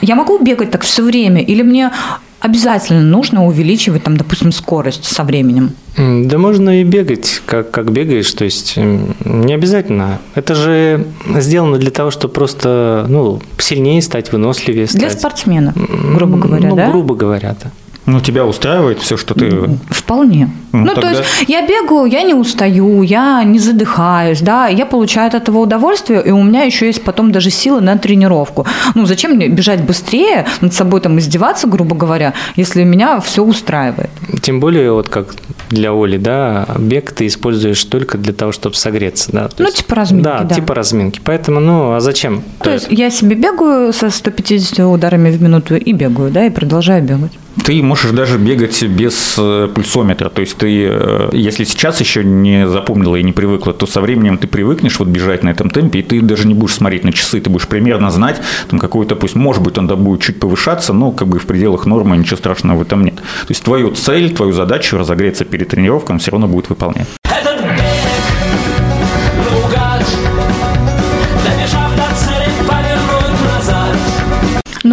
я 0.00 0.16
могу 0.16 0.38
бегать 0.38 0.70
так 0.72 0.82
все 0.82 1.02
время, 1.02 1.40
или 1.40 1.62
мне 1.62 1.92
обязательно 2.40 3.02
нужно 3.02 3.46
увеличивать, 3.46 4.02
там, 4.02 4.16
допустим, 4.16 4.50
скорость 4.50 5.04
со 5.04 5.22
временем? 5.22 5.74
Да 5.96 6.38
можно 6.38 6.80
и 6.80 6.84
бегать, 6.84 7.42
как, 7.44 7.70
как 7.70 7.92
бегаешь, 7.92 8.32
то 8.32 8.44
есть 8.44 8.76
не 8.76 9.52
обязательно. 9.52 10.20
Это 10.34 10.54
же 10.54 11.06
сделано 11.36 11.76
для 11.76 11.90
того, 11.90 12.10
чтобы 12.10 12.32
просто 12.32 13.04
ну, 13.08 13.42
сильнее 13.58 14.00
стать, 14.00 14.32
выносливее 14.32 14.86
стать. 14.86 15.00
Для 15.00 15.10
спортсмена, 15.10 15.74
грубо 16.14 16.38
говоря, 16.38 16.68
ну, 16.70 16.76
да? 16.76 16.90
грубо 16.90 17.14
говоря, 17.14 17.54
да. 17.62 17.70
Ну, 18.04 18.20
тебя 18.20 18.44
устраивает 18.44 18.98
все, 18.98 19.16
что 19.16 19.34
ты... 19.34 19.78
Вполне. 19.90 20.50
Ну, 20.72 20.80
ну 20.80 20.94
тогда... 20.94 21.12
то 21.12 21.18
есть 21.18 21.48
я 21.48 21.64
бегаю, 21.64 22.06
я 22.06 22.22
не 22.22 22.34
устаю, 22.34 23.02
я 23.02 23.44
не 23.44 23.60
задыхаюсь, 23.60 24.40
да, 24.40 24.66
я 24.66 24.86
получаю 24.86 25.28
от 25.28 25.34
этого 25.34 25.58
удовольствие, 25.58 26.20
и 26.24 26.30
у 26.32 26.42
меня 26.42 26.62
еще 26.62 26.86
есть 26.86 27.04
потом 27.04 27.30
даже 27.30 27.50
силы 27.50 27.80
на 27.80 27.96
тренировку. 27.96 28.66
Ну, 28.96 29.06
зачем 29.06 29.32
мне 29.32 29.46
бежать 29.46 29.84
быстрее, 29.84 30.46
над 30.60 30.74
собой 30.74 31.00
там 31.00 31.16
издеваться, 31.18 31.68
грубо 31.68 31.94
говоря, 31.94 32.34
если 32.56 32.82
меня 32.82 33.20
все 33.20 33.44
устраивает? 33.44 34.10
Тем 34.42 34.58
более, 34.58 34.92
вот 34.92 35.08
как 35.08 35.36
для 35.72 35.92
Оли, 35.92 36.18
да, 36.18 36.66
бег 36.78 37.12
ты 37.12 37.26
используешь 37.26 37.82
только 37.84 38.18
для 38.18 38.32
того, 38.32 38.52
чтобы 38.52 38.76
согреться, 38.76 39.32
да. 39.32 39.48
То 39.48 39.56
ну, 39.58 39.64
есть, 39.66 39.78
типа 39.78 39.94
разминки, 39.96 40.24
да. 40.24 40.42
Да, 40.44 40.54
типа 40.54 40.74
разминки. 40.74 41.20
Поэтому, 41.24 41.60
ну, 41.60 41.94
а 41.94 42.00
зачем? 42.00 42.42
То, 42.58 42.64
то 42.64 42.70
есть 42.72 42.86
я 42.90 43.10
себе 43.10 43.34
бегаю 43.34 43.92
со 43.92 44.10
150 44.10 44.80
ударами 44.80 45.30
в 45.30 45.42
минуту 45.42 45.76
и 45.76 45.92
бегаю, 45.92 46.30
да, 46.30 46.46
и 46.46 46.50
продолжаю 46.50 47.02
бегать. 47.02 47.32
Ты 47.64 47.82
можешь 47.82 48.10
даже 48.12 48.38
бегать 48.38 48.82
без 48.82 49.34
э, 49.38 49.68
пульсометра. 49.74 50.30
То 50.30 50.40
есть 50.40 50.56
ты, 50.56 50.88
э, 50.90 51.28
если 51.32 51.64
сейчас 51.64 52.00
еще 52.00 52.24
не 52.24 52.66
запомнила 52.66 53.16
и 53.16 53.22
не 53.22 53.32
привыкла, 53.32 53.72
то 53.72 53.86
со 53.86 54.00
временем 54.00 54.38
ты 54.38 54.46
привыкнешь 54.46 54.98
вот 54.98 55.08
бежать 55.08 55.42
на 55.42 55.50
этом 55.50 55.70
темпе, 55.70 56.00
и 56.00 56.02
ты 56.02 56.20
даже 56.22 56.46
не 56.46 56.54
будешь 56.54 56.74
смотреть 56.74 57.04
на 57.04 57.12
часы, 57.12 57.40
ты 57.40 57.50
будешь 57.50 57.68
примерно 57.68 58.10
знать, 58.10 58.40
там 58.68 58.78
какой-то, 58.78 59.16
пусть, 59.16 59.34
может 59.34 59.62
быть, 59.62 59.78
он 59.78 59.86
да 59.86 59.96
будет 59.96 60.22
чуть 60.22 60.40
повышаться, 60.40 60.92
но 60.92 61.12
как 61.12 61.28
бы 61.28 61.38
в 61.38 61.46
пределах 61.46 61.86
нормы 61.86 62.16
ничего 62.16 62.36
страшного 62.36 62.78
в 62.78 62.82
этом 62.82 63.04
нет. 63.04 63.16
То 63.16 63.50
есть 63.50 63.62
твою 63.62 63.90
цель, 63.92 64.34
твою 64.34 64.52
задачу 64.52 64.96
разогреться 64.96 65.44
перед 65.44 65.68
тренировкой 65.68 66.18
все 66.18 66.30
равно 66.30 66.48
будет 66.48 66.68
выполнять. 66.70 67.08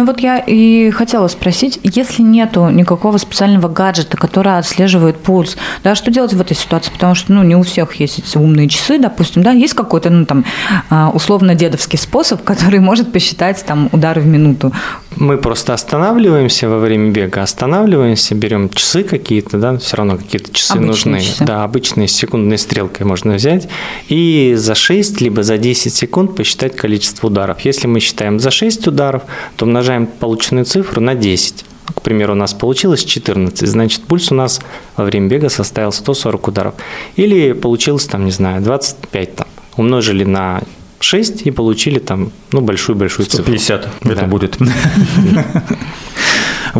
Ну 0.00 0.06
вот 0.06 0.20
я 0.20 0.38
и 0.38 0.88
хотела 0.92 1.28
спросить, 1.28 1.78
если 1.82 2.22
нету 2.22 2.70
никакого 2.70 3.18
специального 3.18 3.68
гаджета, 3.68 4.16
который 4.16 4.56
отслеживает 4.56 5.18
пульс, 5.18 5.58
да, 5.84 5.94
что 5.94 6.10
делать 6.10 6.32
в 6.32 6.40
этой 6.40 6.56
ситуации? 6.56 6.90
Потому 6.90 7.14
что, 7.14 7.34
ну, 7.34 7.42
не 7.42 7.54
у 7.54 7.62
всех 7.62 7.92
есть 7.96 8.18
эти 8.18 8.38
умные 8.38 8.66
часы, 8.66 8.98
допустим, 8.98 9.42
да, 9.42 9.50
есть 9.50 9.74
какой-то, 9.74 10.08
ну, 10.08 10.24
там, 10.24 10.46
а, 10.88 11.10
условно 11.10 11.54
дедовский 11.54 11.98
способ, 11.98 12.42
который 12.44 12.80
может 12.80 13.12
посчитать, 13.12 13.62
там, 13.66 13.90
удары 13.92 14.22
в 14.22 14.26
минуту. 14.26 14.72
Мы 15.16 15.38
просто 15.38 15.74
останавливаемся 15.74 16.68
во 16.68 16.78
время 16.78 17.10
бега, 17.10 17.42
останавливаемся, 17.42 18.34
берем 18.34 18.68
часы 18.70 19.02
какие-то, 19.02 19.58
да, 19.58 19.76
все 19.76 19.96
равно 19.96 20.16
какие-то 20.16 20.52
часы 20.52 20.72
обычные 20.72 20.86
нужны. 20.86 21.20
Часы. 21.20 21.44
Да, 21.44 21.64
обычные 21.64 22.08
с 22.08 22.12
секундной 22.12 22.58
стрелкой 22.58 23.06
можно 23.06 23.34
взять 23.34 23.68
и 24.08 24.54
за 24.56 24.74
6 24.74 25.20
либо 25.20 25.42
за 25.42 25.58
10 25.58 25.92
секунд 25.92 26.36
посчитать 26.36 26.76
количество 26.76 27.26
ударов. 27.26 27.60
Если 27.62 27.86
мы 27.86 28.00
считаем 28.00 28.38
за 28.38 28.50
6 28.50 28.86
ударов, 28.86 29.24
то 29.56 29.66
умножаем 29.66 30.06
полученную 30.06 30.64
цифру 30.64 31.00
на 31.00 31.14
10. 31.14 31.64
К 31.94 32.02
примеру, 32.02 32.34
у 32.34 32.36
нас 32.36 32.54
получилось 32.54 33.04
14, 33.04 33.68
значит, 33.68 34.02
пульс 34.04 34.30
у 34.30 34.34
нас 34.34 34.60
во 34.96 35.04
время 35.04 35.28
бега 35.28 35.48
составил 35.48 35.92
140 35.92 36.48
ударов. 36.48 36.74
Или 37.16 37.52
получилось, 37.52 38.04
там, 38.06 38.24
не 38.24 38.30
знаю, 38.30 38.62
25, 38.62 39.34
там, 39.34 39.48
умножили 39.76 40.24
на 40.24 40.62
6 41.00 41.42
и 41.42 41.50
получили 41.50 41.98
там, 41.98 42.30
ну, 42.52 42.60
большую-большую 42.60 43.26
цифру. 43.26 43.58
150 43.58 43.88
это 44.04 44.24
будет. 44.26 44.58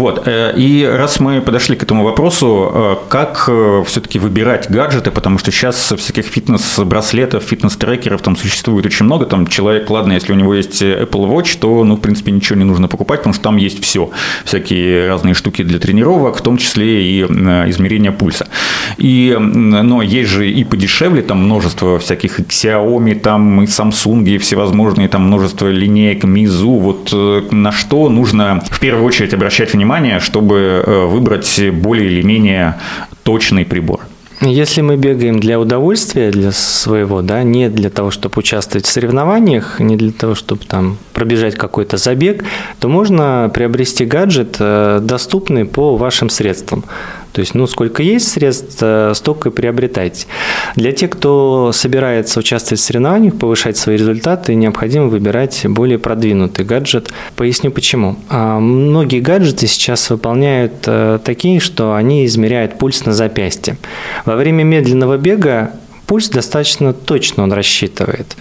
Вот. 0.01 0.23
Э, 0.27 0.55
и 0.57 0.83
раз 0.85 1.21
мы 1.21 1.43
подошли 1.43 1.77
к 1.77 1.83
этому 1.83 2.05
вопросу, 2.05 2.73
э, 2.73 2.97
как 3.11 3.45
э, 3.49 3.85
все-таки 3.87 4.19
выбирать 4.19 4.71
гаджеты, 4.71 5.11
потому 5.11 5.37
что 5.37 5.51
сейчас 5.51 5.93
всяких 5.95 6.25
фитнес-браслетов, 6.25 7.43
фитнес-трекеров 7.43 8.23
там 8.23 8.35
существует 8.35 8.87
очень 8.87 9.05
много. 9.05 9.27
Там 9.27 9.47
человек, 9.47 9.91
ладно, 9.91 10.13
если 10.13 10.33
у 10.33 10.37
него 10.37 10.55
есть 10.55 10.83
Apple 10.83 11.29
Watch, 11.29 11.59
то, 11.61 11.85
ну, 11.85 11.97
в 11.97 12.01
принципе, 12.01 12.33
ничего 12.33 12.59
не 12.59 12.65
нужно 12.65 12.89
покупать, 12.89 13.21
потому 13.21 13.35
что 13.35 13.43
там 13.43 13.59
есть 13.59 13.85
все. 13.85 14.11
Всякие 14.47 15.07
разные 15.07 15.35
штуки 15.35 15.63
для 15.63 15.79
тренировок, 15.79 16.39
в 16.39 16.41
том 16.41 16.57
числе 16.57 17.05
и 17.05 17.21
измерение 17.23 18.11
пульса. 18.11 18.49
И, 18.97 19.37
но 19.39 20.01
есть 20.01 20.31
же 20.31 20.51
и 20.51 20.65
подешевле, 20.65 21.21
там 21.21 21.45
множество 21.45 21.99
всяких 21.99 22.41
Xiaomi, 22.41 23.21
там 23.21 23.63
и 23.63 23.67
Samsung, 23.67 24.27
и 24.27 24.39
всевозможные, 24.39 25.09
там 25.09 25.27
множество 25.27 25.69
линеек, 25.69 26.25
Mizu. 26.25 26.79
Вот 26.81 27.53
на 27.53 27.71
что 27.71 28.09
нужно 28.09 28.63
в 28.71 28.81
первую 28.81 29.05
очередь 29.05 29.35
обращать 29.35 29.75
внимание, 29.75 29.90
чтобы 30.21 30.83
э, 30.85 31.05
выбрать 31.07 31.61
более 31.73 32.11
или 32.11 32.23
менее 32.23 32.77
точный 33.23 33.65
прибор? 33.65 34.01
Если 34.43 34.81
мы 34.81 34.97
бегаем 34.97 35.39
для 35.39 35.61
удовольствия, 35.61 36.31
для 36.31 36.51
своего, 36.51 37.21
да, 37.21 37.43
не 37.43 37.69
для 37.69 37.91
того, 37.91 38.11
чтобы 38.11 38.39
участвовать 38.39 38.87
в 38.87 38.91
соревнованиях, 38.91 39.81
не 39.81 39.97
для 39.97 40.13
того, 40.13 40.35
чтобы 40.35 40.65
там 40.65 40.97
пробежать 41.13 41.57
какой-то 41.57 41.99
забег, 41.99 42.43
то 42.79 42.89
можно 42.89 43.51
приобрести 43.53 44.07
гаджет, 44.07 44.57
э, 44.59 45.01
доступный 45.03 45.67
по 45.67 45.97
вашим 45.97 46.31
средствам. 46.31 46.85
То 47.33 47.41
есть, 47.41 47.55
ну, 47.55 47.67
сколько 47.67 48.03
есть 48.03 48.29
средств, 48.29 48.79
э, 48.81 49.13
столько 49.15 49.51
и 49.51 49.53
приобретайте. 49.53 50.27
Для 50.77 50.93
тех, 50.93 51.11
кто 51.11 51.71
собирается 51.73 52.41
участвовать 52.41 52.81
в 52.81 52.85
соревнованиях, 52.85 53.37
повышать 53.39 53.77
свои 53.77 53.97
результаты, 53.97 54.55
необходимо 54.55 55.07
выбирать 55.07 55.63
более 55.65 55.99
продвинутый 55.99 56.65
гаджет. 56.65 57.11
Поясню 57.37 57.71
почему. 57.71 58.17
А, 58.29 58.59
многие 58.59 59.21
гаджеты 59.21 59.67
сейчас 59.67 60.11
выполняют 60.11 60.73
э, 60.87 61.19
такие, 61.25 61.61
что 61.61 61.95
они 61.95 62.25
измеряют 62.27 62.79
пульс 62.79 63.05
на 63.05 63.13
запястье. 63.13 63.77
Во 64.25 64.37
время 64.37 64.65
медленного 64.65 65.17
бега 65.17 65.73
пульс 66.11 66.29
достаточно 66.29 66.93
точно 66.93 67.45
он 67.45 67.53
рассчитывает. 67.53 68.37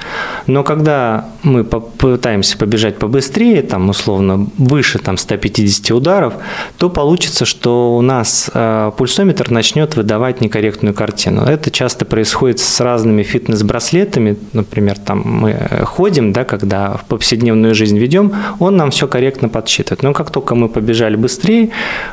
Но 0.48 0.64
когда 0.64 1.26
мы 1.44 1.64
попытаемся 1.64 2.58
побежать 2.58 2.98
побыстрее, 2.98 3.62
там 3.62 3.90
условно 3.90 4.48
выше 4.58 4.98
там, 4.98 5.18
150 5.18 5.92
ударов, 5.92 6.34
то 6.80 6.90
получится, 6.90 7.46
что 7.46 7.96
у 7.96 8.02
нас 8.02 8.50
э, 8.52 8.92
пульсометр 8.98 9.52
начнет 9.52 9.96
выдавать 9.96 10.42
некорректную 10.42 10.96
картину. 10.96 11.44
Это 11.44 11.70
часто 11.70 12.06
происходит 12.06 12.58
с 12.58 12.80
разными 12.80 13.22
фитнес-браслетами. 13.22 14.36
Например, 14.54 14.98
там 14.98 15.22
мы 15.24 15.56
ходим, 15.84 16.34
да, 16.34 16.46
когда 16.46 16.98
в 16.98 17.06
повседневную 17.06 17.76
жизнь 17.76 18.00
ведем, 18.00 18.34
он 18.58 18.78
нам 18.78 18.90
все 18.90 19.08
корректно 19.08 19.48
подсчитывает. 19.48 20.02
Но 20.02 20.14
как 20.14 20.32
только 20.32 20.56
мы 20.56 20.70
побежали 20.70 21.16
быстрее, 21.16 21.70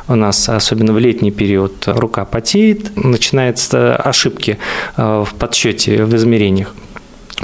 у 0.07 0.13
нас, 0.13 0.49
особенно 0.49 0.93
в 0.93 0.99
летний 0.99 1.31
период, 1.31 1.87
рука 1.87 2.25
потеет, 2.25 2.95
начинаются 2.95 3.95
ошибки 3.95 4.59
э, 4.97 5.23
в 5.27 5.33
подсчете, 5.47 6.03
в 6.03 6.13
измерениях. 6.15 6.73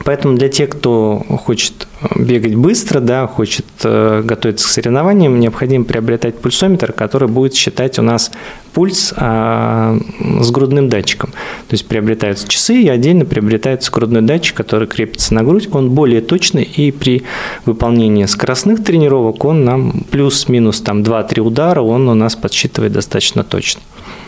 Поэтому 0.05 0.35
для 0.35 0.49
тех, 0.49 0.69
кто 0.69 1.21
хочет 1.45 1.87
бегать 2.15 2.55
быстро, 2.55 2.99
да, 2.99 3.27
хочет 3.27 3.65
э, 3.83 4.21
готовиться 4.25 4.67
к 4.67 4.71
соревнованиям, 4.71 5.39
необходимо 5.39 5.85
приобретать 5.85 6.39
пульсометр, 6.39 6.91
который 6.91 7.27
будет 7.27 7.53
считать 7.53 7.99
у 7.99 8.01
нас 8.01 8.31
пульс 8.73 9.13
а, 9.15 9.95
с 10.41 10.49
грудным 10.49 10.89
датчиком. 10.89 11.29
То 11.29 11.73
есть 11.75 11.87
приобретаются 11.87 12.47
часы 12.47 12.81
и 12.81 12.89
отдельно 12.89 13.23
приобретается 13.23 13.91
грудной 13.91 14.23
датчик, 14.23 14.57
который 14.57 14.87
крепится 14.87 15.33
на 15.35 15.43
грудь. 15.43 15.69
Он 15.71 15.91
более 15.91 16.21
точный 16.21 16.63
и 16.63 16.91
при 16.91 17.23
выполнении 17.65 18.25
скоростных 18.25 18.83
тренировок 18.83 19.45
он 19.45 19.63
нам 19.63 20.03
плюс-минус 20.09 20.81
там 20.81 21.03
2-3 21.03 21.39
удара 21.39 21.81
он 21.81 22.09
у 22.09 22.15
нас 22.15 22.35
подсчитывает 22.35 22.93
достаточно 22.93 23.43
точно. 23.43 23.81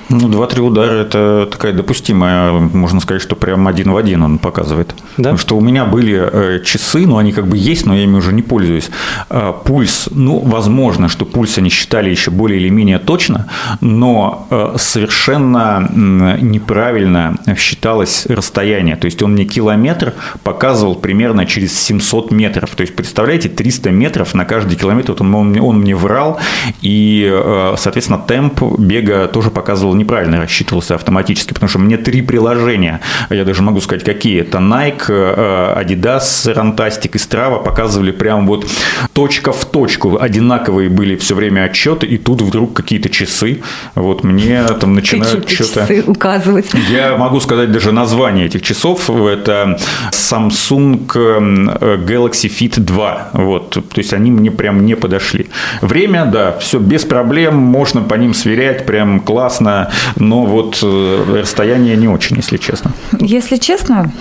Ну, 0.09 0.27
два-три 0.27 0.61
удара– 0.61 0.91
это 1.01 1.47
такая 1.51 1.73
допустимая, 1.73 2.51
можно 2.51 2.99
сказать, 2.99 3.21
что 3.21 3.35
прям 3.35 3.67
один 3.67 3.91
в 3.91 3.97
один 3.97 4.21
он 4.21 4.37
показывает. 4.37 4.93
Да? 5.17 5.31
Потому 5.31 5.37
что 5.37 5.57
у 5.57 5.61
меня 5.61 5.85
были 5.85 6.13
э, 6.15 6.63
часы, 6.63 7.07
но 7.07 7.17
они 7.17 7.31
как 7.31 7.47
бы 7.47 7.57
есть, 7.57 7.85
но 7.87 7.95
я 7.95 8.03
ими 8.03 8.15
уже 8.15 8.31
не 8.31 8.43
пользуюсь. 8.43 8.89
А, 9.29 9.51
пульс, 9.51 10.09
ну, 10.11 10.39
возможно, 10.39 11.09
что 11.09 11.25
пульс 11.25 11.57
они 11.57 11.69
считали 11.69 12.09
еще 12.11 12.29
более 12.29 12.59
или 12.59 12.69
менее 12.69 12.99
точно, 12.99 13.47
но 13.81 14.47
э, 14.51 14.75
совершенно 14.77 15.89
неправильно 15.91 17.35
считалось 17.57 18.27
расстояние. 18.27 18.97
То 18.97 19.05
есть 19.05 19.23
он 19.23 19.33
мне 19.33 19.45
километр 19.45 20.13
показывал 20.43 20.95
примерно 20.95 21.47
через 21.47 21.79
700 21.79 22.31
метров. 22.31 22.75
То 22.75 22.81
есть, 22.81 22.95
представляете, 22.95 23.49
300 23.49 23.89
метров 23.89 24.35
на 24.35 24.45
каждый 24.45 24.75
километр. 24.75 25.13
Вот 25.13 25.21
он, 25.21 25.33
он, 25.33 25.59
он 25.59 25.79
мне 25.79 25.95
врал, 25.95 26.39
и, 26.81 27.27
э, 27.27 27.75
соответственно, 27.77 28.19
темп 28.19 28.61
бега 28.77 29.27
тоже 29.27 29.49
показывал 29.49 29.94
неправильно 29.95 30.37
рассчитывался 30.37 30.95
автоматически, 30.95 31.53
потому 31.53 31.69
что 31.69 31.79
мне 31.79 31.97
три 31.97 32.21
приложения, 32.21 33.01
я 33.29 33.45
даже 33.45 33.61
могу 33.61 33.81
сказать, 33.81 34.03
какие. 34.03 34.41
Это 34.41 34.59
Nike, 34.59 35.05
э, 35.09 35.83
Adidas, 35.83 36.53
Rantastic 36.53 37.11
и 37.13 37.17
Strava 37.17 37.63
показывали 37.63 38.11
прям 38.11 38.47
вот 38.47 38.65
точка 39.13 39.51
в 39.51 39.65
точку. 39.65 40.17
Одинаковые 40.19 40.89
были 40.89 41.15
все 41.15 41.35
время 41.35 41.63
отчеты, 41.63 42.05
и 42.07 42.17
тут 42.17 42.41
вдруг 42.41 42.73
какие-то 42.73 43.09
часы. 43.09 43.61
Вот 43.95 44.23
мне 44.23 44.63
там 44.79 44.93
начинают 44.93 45.49
что-то... 45.49 45.87
указывать. 46.07 46.71
Я 46.89 47.17
могу 47.17 47.39
сказать 47.39 47.71
даже 47.71 47.91
название 47.91 48.45
этих 48.45 48.61
часов. 48.61 49.09
Это 49.09 49.77
Samsung 50.11 51.09
э, 51.15 51.97
Galaxy 51.97 52.49
Fit 52.49 52.79
2. 52.79 53.29
Вот. 53.33 53.69
То 53.71 53.99
есть 53.99 54.13
они 54.13 54.31
мне 54.31 54.51
прям 54.51 54.85
не 54.85 54.95
подошли. 54.95 55.47
Время, 55.81 56.25
да, 56.25 56.57
все 56.59 56.79
без 56.79 57.03
проблем, 57.03 57.55
можно 57.55 58.01
по 58.01 58.15
ним 58.15 58.33
сверять, 58.33 58.85
прям 58.85 59.19
классно 59.19 59.84
но 60.15 60.45
вот 60.45 60.79
э, 60.83 61.39
расстояние 61.41 61.95
не 61.95 62.07
очень, 62.07 62.37
если 62.37 62.57
честно. 62.57 62.91
Если 63.19 63.57
честно, 63.57 64.11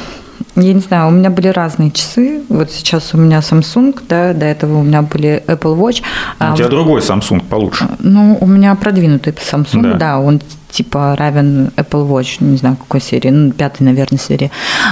я 0.56 0.72
не 0.72 0.80
знаю, 0.80 1.08
у 1.08 1.10
меня 1.10 1.30
были 1.30 1.48
разные 1.48 1.90
часы. 1.90 2.42
Вот 2.48 2.70
сейчас 2.70 3.12
у 3.14 3.18
меня 3.18 3.40
Samsung, 3.40 3.98
да, 4.08 4.32
до 4.32 4.46
этого 4.46 4.78
у 4.78 4.82
меня 4.82 5.02
были 5.02 5.42
Apple 5.46 5.76
Watch. 5.76 6.02
А 6.38 6.52
у 6.52 6.56
тебя 6.56 6.68
другой 6.68 7.00
Samsung 7.00 7.42
получше. 7.44 7.88
Ну, 7.98 8.38
у 8.40 8.46
меня 8.46 8.74
продвинутый 8.76 9.32
Samsung, 9.32 9.82
да, 9.82 9.94
да 9.94 10.18
он 10.20 10.40
типа 10.70 11.16
равен 11.16 11.72
Apple 11.76 12.08
Watch, 12.08 12.36
не 12.40 12.56
знаю, 12.56 12.76
какой 12.76 13.00
серии, 13.00 13.30
ну, 13.30 13.52
пятой, 13.52 13.82
наверное, 13.82 14.18
серии. 14.18 14.50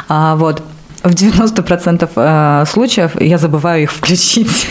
А, 0.08 0.36
вот. 0.36 0.62
В 1.02 1.10
90% 1.10 2.08
э, 2.14 2.64
случаев 2.66 3.20
я 3.20 3.36
забываю 3.36 3.82
их 3.82 3.92
включить. 3.92 4.68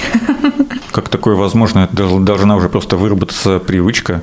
Как 0.92 1.10
такое 1.10 1.36
возможно? 1.36 1.90
Это 1.92 2.20
должна 2.20 2.56
уже 2.56 2.70
просто 2.70 2.96
выработаться 2.96 3.60
привычка 3.60 4.22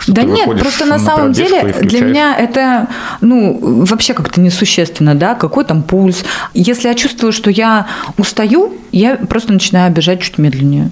что 0.00 0.12
да 0.12 0.22
нет, 0.22 0.58
просто 0.58 0.86
на, 0.86 0.96
на 0.96 0.98
самом 0.98 1.32
деле 1.32 1.72
для 1.82 2.00
меня 2.00 2.36
это 2.36 2.88
ну, 3.20 3.84
вообще 3.84 4.14
как-то 4.14 4.40
несущественно, 4.40 5.14
да, 5.14 5.34
какой 5.34 5.64
там 5.64 5.82
пульс. 5.82 6.24
Если 6.54 6.88
я 6.88 6.94
чувствую, 6.94 7.32
что 7.32 7.50
я 7.50 7.86
устаю, 8.16 8.74
я 8.92 9.16
просто 9.16 9.52
начинаю 9.52 9.92
бежать 9.92 10.22
чуть 10.22 10.38
медленнее. 10.38 10.90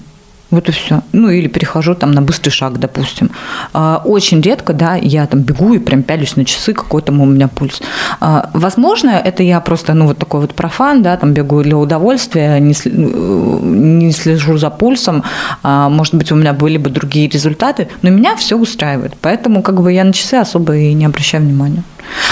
Вот 0.50 0.68
и 0.68 0.72
все. 0.72 1.02
Ну, 1.12 1.28
или 1.28 1.46
перехожу 1.46 1.94
там 1.94 2.12
на 2.12 2.22
быстрый 2.22 2.50
шаг, 2.50 2.78
допустим. 2.78 3.30
А, 3.74 4.00
очень 4.04 4.40
редко, 4.40 4.72
да, 4.72 4.94
я 4.94 5.26
там 5.26 5.40
бегу 5.40 5.74
и 5.74 5.78
прям 5.78 6.02
пялюсь 6.02 6.36
на 6.36 6.44
часы, 6.46 6.72
какой 6.72 7.02
там 7.02 7.20
у 7.20 7.26
меня 7.26 7.48
пульс. 7.48 7.82
А, 8.20 8.48
возможно, 8.54 9.10
это 9.10 9.42
я 9.42 9.60
просто, 9.60 9.92
ну, 9.92 10.06
вот 10.06 10.16
такой 10.16 10.40
вот 10.40 10.54
профан, 10.54 11.02
да, 11.02 11.16
там 11.18 11.34
бегаю 11.34 11.64
для 11.64 11.76
удовольствия, 11.76 12.58
не, 12.60 12.74
не 12.84 14.12
слежу 14.12 14.56
за 14.56 14.70
пульсом. 14.70 15.22
А, 15.62 15.90
может 15.90 16.14
быть, 16.14 16.32
у 16.32 16.34
меня 16.34 16.54
были 16.54 16.78
бы 16.78 16.88
другие 16.88 17.28
результаты, 17.28 17.88
но 18.00 18.08
меня 18.08 18.34
все 18.36 18.56
устраивает. 18.56 19.14
Поэтому, 19.20 19.62
как 19.62 19.82
бы, 19.82 19.92
я 19.92 20.04
на 20.04 20.14
часы 20.14 20.36
особо 20.36 20.76
и 20.76 20.94
не 20.94 21.04
обращаю 21.04 21.44
внимания. 21.44 21.82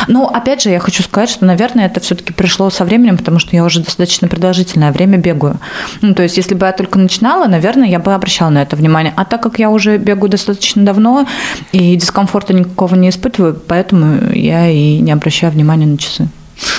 Но, 0.08 0.28
опять 0.28 0.62
же, 0.62 0.70
я 0.70 0.80
хочу 0.80 1.02
сказать, 1.02 1.30
что, 1.30 1.44
наверное, 1.44 1.86
это 1.86 2.00
все-таки 2.00 2.32
пришло 2.32 2.70
со 2.70 2.84
временем, 2.84 3.16
потому 3.16 3.38
что 3.38 3.56
я 3.56 3.64
уже 3.64 3.80
достаточно 3.80 4.28
продолжительное 4.28 4.92
время 4.92 5.18
бегаю. 5.18 5.58
Ну, 6.02 6.14
то 6.14 6.22
есть, 6.22 6.36
если 6.36 6.54
бы 6.54 6.66
я 6.66 6.72
только 6.72 6.98
начинала, 6.98 7.46
наверное, 7.46 7.88
я 7.88 7.98
бы 7.98 8.14
обращала 8.14 8.50
на 8.50 8.62
это 8.62 8.76
внимание. 8.76 9.12
А 9.16 9.24
так 9.24 9.42
как 9.42 9.58
я 9.58 9.70
уже 9.70 9.98
бегаю 9.98 10.30
достаточно 10.30 10.84
давно 10.84 11.26
и 11.72 11.96
дискомфорта 11.96 12.54
никакого 12.54 12.94
не 12.94 13.08
испытываю, 13.08 13.54
поэтому 13.54 14.32
я 14.32 14.68
и 14.68 14.98
не 14.98 15.12
обращаю 15.12 15.52
внимания 15.52 15.86
на 15.86 15.98
часы. 15.98 16.28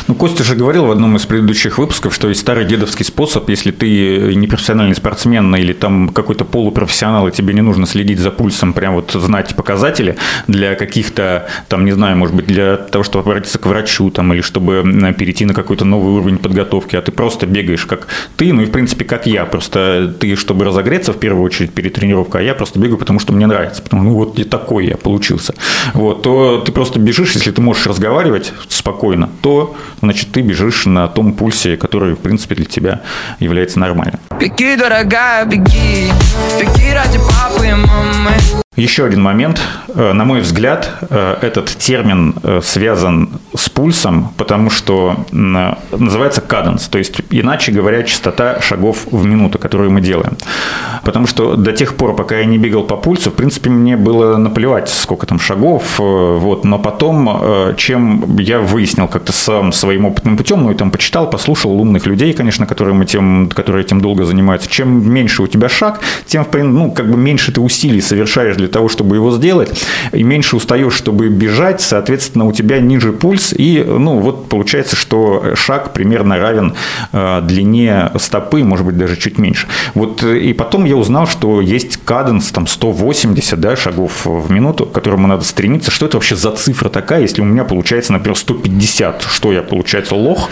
Ну, 0.07 0.15
Костя 0.15 0.43
же 0.43 0.55
говорил 0.55 0.85
в 0.85 0.91
одном 0.91 1.17
из 1.17 1.25
предыдущих 1.25 1.77
выпусков, 1.77 2.15
что 2.15 2.29
есть 2.29 2.41
старый 2.41 2.65
дедовский 2.65 3.03
способ, 3.03 3.49
если 3.49 3.71
ты 3.71 4.33
не 4.35 4.47
профессиональный 4.47 4.95
спортсмен 4.95 5.53
или 5.55 5.73
там 5.73 6.09
какой-то 6.09 6.45
полупрофессионал, 6.45 7.27
и 7.27 7.31
тебе 7.31 7.53
не 7.53 7.61
нужно 7.61 7.85
следить 7.85 8.19
за 8.19 8.31
пульсом, 8.31 8.73
прям 8.73 8.95
вот 8.95 9.11
знать 9.11 9.55
показатели 9.55 10.15
для 10.47 10.75
каких-то, 10.75 11.47
там, 11.67 11.85
не 11.85 11.91
знаю, 11.91 12.17
может 12.17 12.35
быть, 12.35 12.45
для 12.45 12.77
того, 12.77 13.03
чтобы 13.03 13.23
обратиться 13.23 13.59
к 13.59 13.65
врачу, 13.65 14.09
там, 14.09 14.33
или 14.33 14.41
чтобы 14.41 14.83
перейти 15.17 15.45
на 15.45 15.53
какой-то 15.53 15.85
новый 15.85 16.13
уровень 16.13 16.37
подготовки, 16.37 16.95
а 16.95 17.01
ты 17.01 17.11
просто 17.11 17.45
бегаешь 17.45 17.85
как 17.85 18.07
ты, 18.37 18.53
ну 18.53 18.61
и, 18.61 18.65
в 18.65 18.71
принципе, 18.71 19.03
как 19.03 19.27
я, 19.27 19.45
просто 19.45 20.15
ты, 20.19 20.35
чтобы 20.35 20.65
разогреться, 20.65 21.13
в 21.13 21.19
первую 21.19 21.43
очередь, 21.43 21.73
перед 21.73 21.93
тренировкой, 21.93 22.41
а 22.41 22.43
я 22.43 22.55
просто 22.55 22.79
бегаю, 22.79 22.97
потому 22.97 23.19
что 23.19 23.33
мне 23.33 23.45
нравится, 23.45 23.81
потому 23.81 24.03
ну 24.03 24.13
вот 24.13 24.39
и 24.39 24.43
такой 24.43 24.87
я 24.87 24.97
получился, 24.97 25.53
вот, 25.93 26.21
то 26.21 26.63
ты 26.65 26.71
просто 26.71 26.99
бежишь, 26.99 27.33
если 27.33 27.51
ты 27.51 27.61
можешь 27.61 27.85
разговаривать 27.87 28.53
спокойно, 28.69 29.29
то 29.41 29.66
значит, 30.01 30.31
ты 30.31 30.41
бежишь 30.41 30.85
на 30.85 31.07
том 31.07 31.33
пульсе, 31.33 31.77
который, 31.77 32.13
в 32.13 32.19
принципе, 32.19 32.55
для 32.55 32.65
тебя 32.65 33.01
является 33.39 33.79
нормальным. 33.79 34.19
Беги, 34.39 34.75
дорогая, 34.75 35.45
беги, 35.45 36.11
беги 36.59 36.91
ради 36.93 37.19
папы 37.19 37.67
и 37.67 37.73
мамы. 37.73 38.63
Еще 38.77 39.05
один 39.05 39.23
момент. 39.23 39.59
Э, 39.87 40.13
на 40.13 40.23
мой 40.23 40.41
взгляд, 40.41 40.91
э, 41.09 41.37
этот 41.41 41.65
термин 41.65 42.35
э, 42.43 42.61
связан 42.63 43.29
с 43.55 43.69
пульсом, 43.69 44.33
потому 44.37 44.69
что 44.69 45.25
называется 45.31 46.41
каденс, 46.41 46.87
то 46.87 46.99
есть, 46.99 47.21
иначе 47.31 47.71
говоря, 47.71 48.03
частота 48.03 48.61
шагов 48.61 49.07
в 49.09 49.25
минуту, 49.25 49.57
которую 49.57 49.89
мы 49.89 50.01
делаем. 50.01 50.37
Потому 51.03 51.25
что 51.25 51.55
до 51.55 51.71
тех 51.71 51.95
пор, 51.95 52.15
пока 52.15 52.37
я 52.37 52.45
не 52.45 52.59
бегал 52.59 52.83
по 52.83 52.97
пульсу, 52.97 53.31
в 53.31 53.33
принципе, 53.33 53.71
мне 53.71 53.97
было 53.97 54.37
наплевать, 54.37 54.89
сколько 54.89 55.25
там 55.25 55.39
шагов, 55.39 55.97
вот, 55.97 56.65
но 56.65 56.77
потом, 56.77 57.75
чем 57.77 58.37
я 58.37 58.59
выяснил 58.59 59.07
как-то 59.07 59.31
сам 59.31 59.71
своим 59.71 60.05
опытным 60.05 60.37
путем, 60.37 60.63
ну 60.63 60.71
и 60.71 60.75
там 60.75 60.91
почитал, 60.91 61.29
послушал 61.29 61.71
умных 61.81 62.05
людей, 62.05 62.33
конечно, 62.33 62.67
которые, 62.67 63.01
этим, 63.01 63.49
которые 63.49 63.85
этим 63.85 64.01
долго 64.01 64.25
занимаются, 64.25 64.69
чем 64.69 65.11
меньше 65.11 65.41
у 65.41 65.47
тебя 65.47 65.67
шаг, 65.69 65.99
тем, 66.27 66.45
ну, 66.53 66.91
как 66.91 67.09
бы 67.09 67.17
меньше 67.17 67.51
ты 67.51 67.59
усилий 67.61 68.01
совершаешь 68.01 68.55
для 68.55 68.66
для 68.67 68.73
того, 68.73 68.89
чтобы 68.89 69.15
его 69.15 69.31
сделать, 69.31 69.81
и 70.11 70.23
меньше 70.23 70.57
устаешь, 70.57 70.93
чтобы 70.93 71.29
бежать, 71.29 71.79
соответственно, 71.79 72.45
у 72.45 72.51
тебя 72.51 72.79
ниже 72.79 73.13
пульс, 73.13 73.53
и, 73.57 73.83
ну, 73.87 74.19
вот 74.19 74.49
получается, 74.49 74.95
что 74.97 75.55
шаг 75.55 75.93
примерно 75.93 76.37
равен 76.37 76.75
э, 77.13 77.41
длине 77.43 78.11
стопы, 78.19 78.63
может 78.63 78.85
быть, 78.85 78.97
даже 78.97 79.15
чуть 79.15 79.37
меньше. 79.37 79.67
Вот, 79.93 80.21
э, 80.23 80.39
и 80.39 80.53
потом 80.53 80.83
я 80.83 80.97
узнал, 80.97 81.27
что 81.27 81.61
есть 81.61 81.97
каденс, 82.03 82.51
там, 82.51 82.67
180 82.67 83.59
да, 83.59 83.75
шагов 83.77 84.25
в 84.25 84.51
минуту, 84.51 84.85
к 84.85 84.91
которому 84.91 85.27
надо 85.27 85.45
стремиться. 85.45 85.89
Что 85.89 86.07
это 86.07 86.17
вообще 86.17 86.35
за 86.35 86.51
цифра 86.51 86.89
такая, 86.89 87.21
если 87.21 87.41
у 87.41 87.45
меня 87.45 87.63
получается, 87.63 88.11
например, 88.11 88.37
150? 88.37 89.27
Что 89.31 89.53
я, 89.53 89.61
получается, 89.61 90.15
лох? 90.15 90.49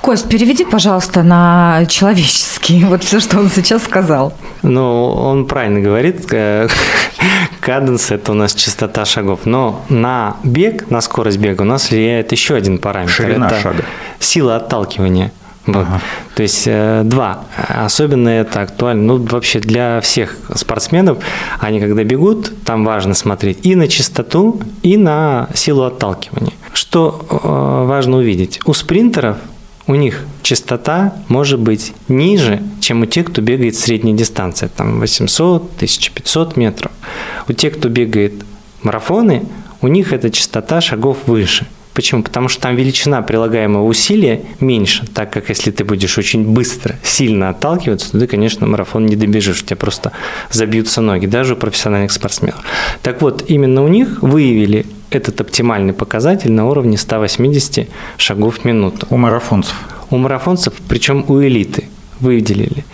Кость, 0.00 0.28
переведи, 0.28 0.64
пожалуйста, 0.64 1.22
на 1.22 1.84
человеческий, 1.88 2.84
вот 2.84 3.04
все, 3.04 3.20
что 3.20 3.38
он 3.38 3.50
сейчас 3.50 3.84
сказал. 3.84 4.32
Ну, 4.62 5.10
он 5.10 5.46
правильно 5.46 5.80
говорит, 5.80 6.26
э, 6.32 6.68
каденс– 7.60 8.10
это 8.12 8.32
у 8.32 8.34
нас 8.34 8.54
частота 8.54 9.04
шагов, 9.04 9.40
но 9.44 9.84
на 9.88 10.36
бег, 10.44 10.90
на 10.90 11.00
скорость 11.00 11.38
бега 11.38 11.62
у 11.62 11.64
нас 11.64 11.90
влияет 11.90 12.32
еще 12.32 12.54
один 12.54 12.78
параметр. 12.78 13.12
Ширина 13.12 13.46
это 13.46 13.60
шага. 13.60 13.84
Сила 14.20 14.56
отталкивания. 14.56 15.32
Вот. 15.66 15.86
Ага. 15.86 16.00
То 16.34 16.42
есть 16.42 16.62
э, 16.66 17.02
два. 17.04 17.44
Особенно 17.68 18.30
это 18.30 18.62
актуально, 18.62 19.02
ну, 19.02 19.26
вообще 19.26 19.58
для 19.60 20.00
всех 20.00 20.36
спортсменов. 20.54 21.18
Они 21.60 21.78
когда 21.80 22.04
бегут, 22.04 22.64
там 22.64 22.84
важно 22.84 23.12
смотреть 23.12 23.66
и 23.66 23.74
на 23.74 23.86
частоту, 23.86 24.60
и 24.82 24.96
на 24.96 25.48
силу 25.54 25.82
отталкивания. 25.82 26.54
Что 26.72 27.26
э, 27.28 27.86
важно 27.86 28.18
увидеть? 28.18 28.60
У 28.64 28.72
спринтеров 28.72 29.36
у 29.88 29.94
них 29.94 30.24
частота 30.42 31.14
может 31.28 31.58
быть 31.58 31.94
ниже, 32.06 32.62
чем 32.80 33.02
у 33.02 33.06
тех, 33.06 33.26
кто 33.26 33.40
бегает 33.42 33.74
средней 33.74 34.12
дистанции, 34.12 34.68
там 34.74 35.00
800, 35.00 35.62
1500 35.76 36.56
метров. 36.56 36.92
У 37.48 37.52
тех, 37.54 37.76
кто 37.76 37.88
бегает 37.88 38.34
марафоны, 38.82 39.42
у 39.80 39.88
них 39.88 40.12
эта 40.12 40.30
частота 40.30 40.80
шагов 40.80 41.16
выше. 41.26 41.66
Почему? 41.94 42.22
Потому 42.22 42.48
что 42.48 42.60
там 42.60 42.76
величина 42.76 43.22
прилагаемого 43.22 43.82
усилия 43.84 44.44
меньше, 44.60 45.04
так 45.06 45.32
как 45.32 45.48
если 45.48 45.72
ты 45.72 45.84
будешь 45.84 46.16
очень 46.16 46.44
быстро, 46.44 46.94
сильно 47.02 47.48
отталкиваться, 47.48 48.12
то 48.12 48.20
ты, 48.20 48.26
конечно, 48.28 48.68
марафон 48.68 49.06
не 49.06 49.16
добежишь, 49.16 49.62
у 49.62 49.64
тебя 49.64 49.76
просто 49.76 50.12
забьются 50.50 51.00
ноги, 51.00 51.26
даже 51.26 51.54
у 51.54 51.56
профессиональных 51.56 52.12
спортсменов. 52.12 52.62
Так 53.02 53.20
вот, 53.20 53.44
именно 53.48 53.82
у 53.82 53.88
них 53.88 54.22
выявили 54.22 54.86
этот 55.10 55.40
оптимальный 55.40 55.92
показатель 55.92 56.52
на 56.52 56.66
уровне 56.66 56.96
180 56.96 57.88
шагов 58.16 58.58
в 58.58 58.64
минуту. 58.64 59.06
У 59.10 59.16
марафонцев? 59.16 59.74
У 60.10 60.16
марафонцев, 60.16 60.74
причем 60.88 61.24
у 61.28 61.42
элиты 61.42 61.84
выделили. 62.20 62.84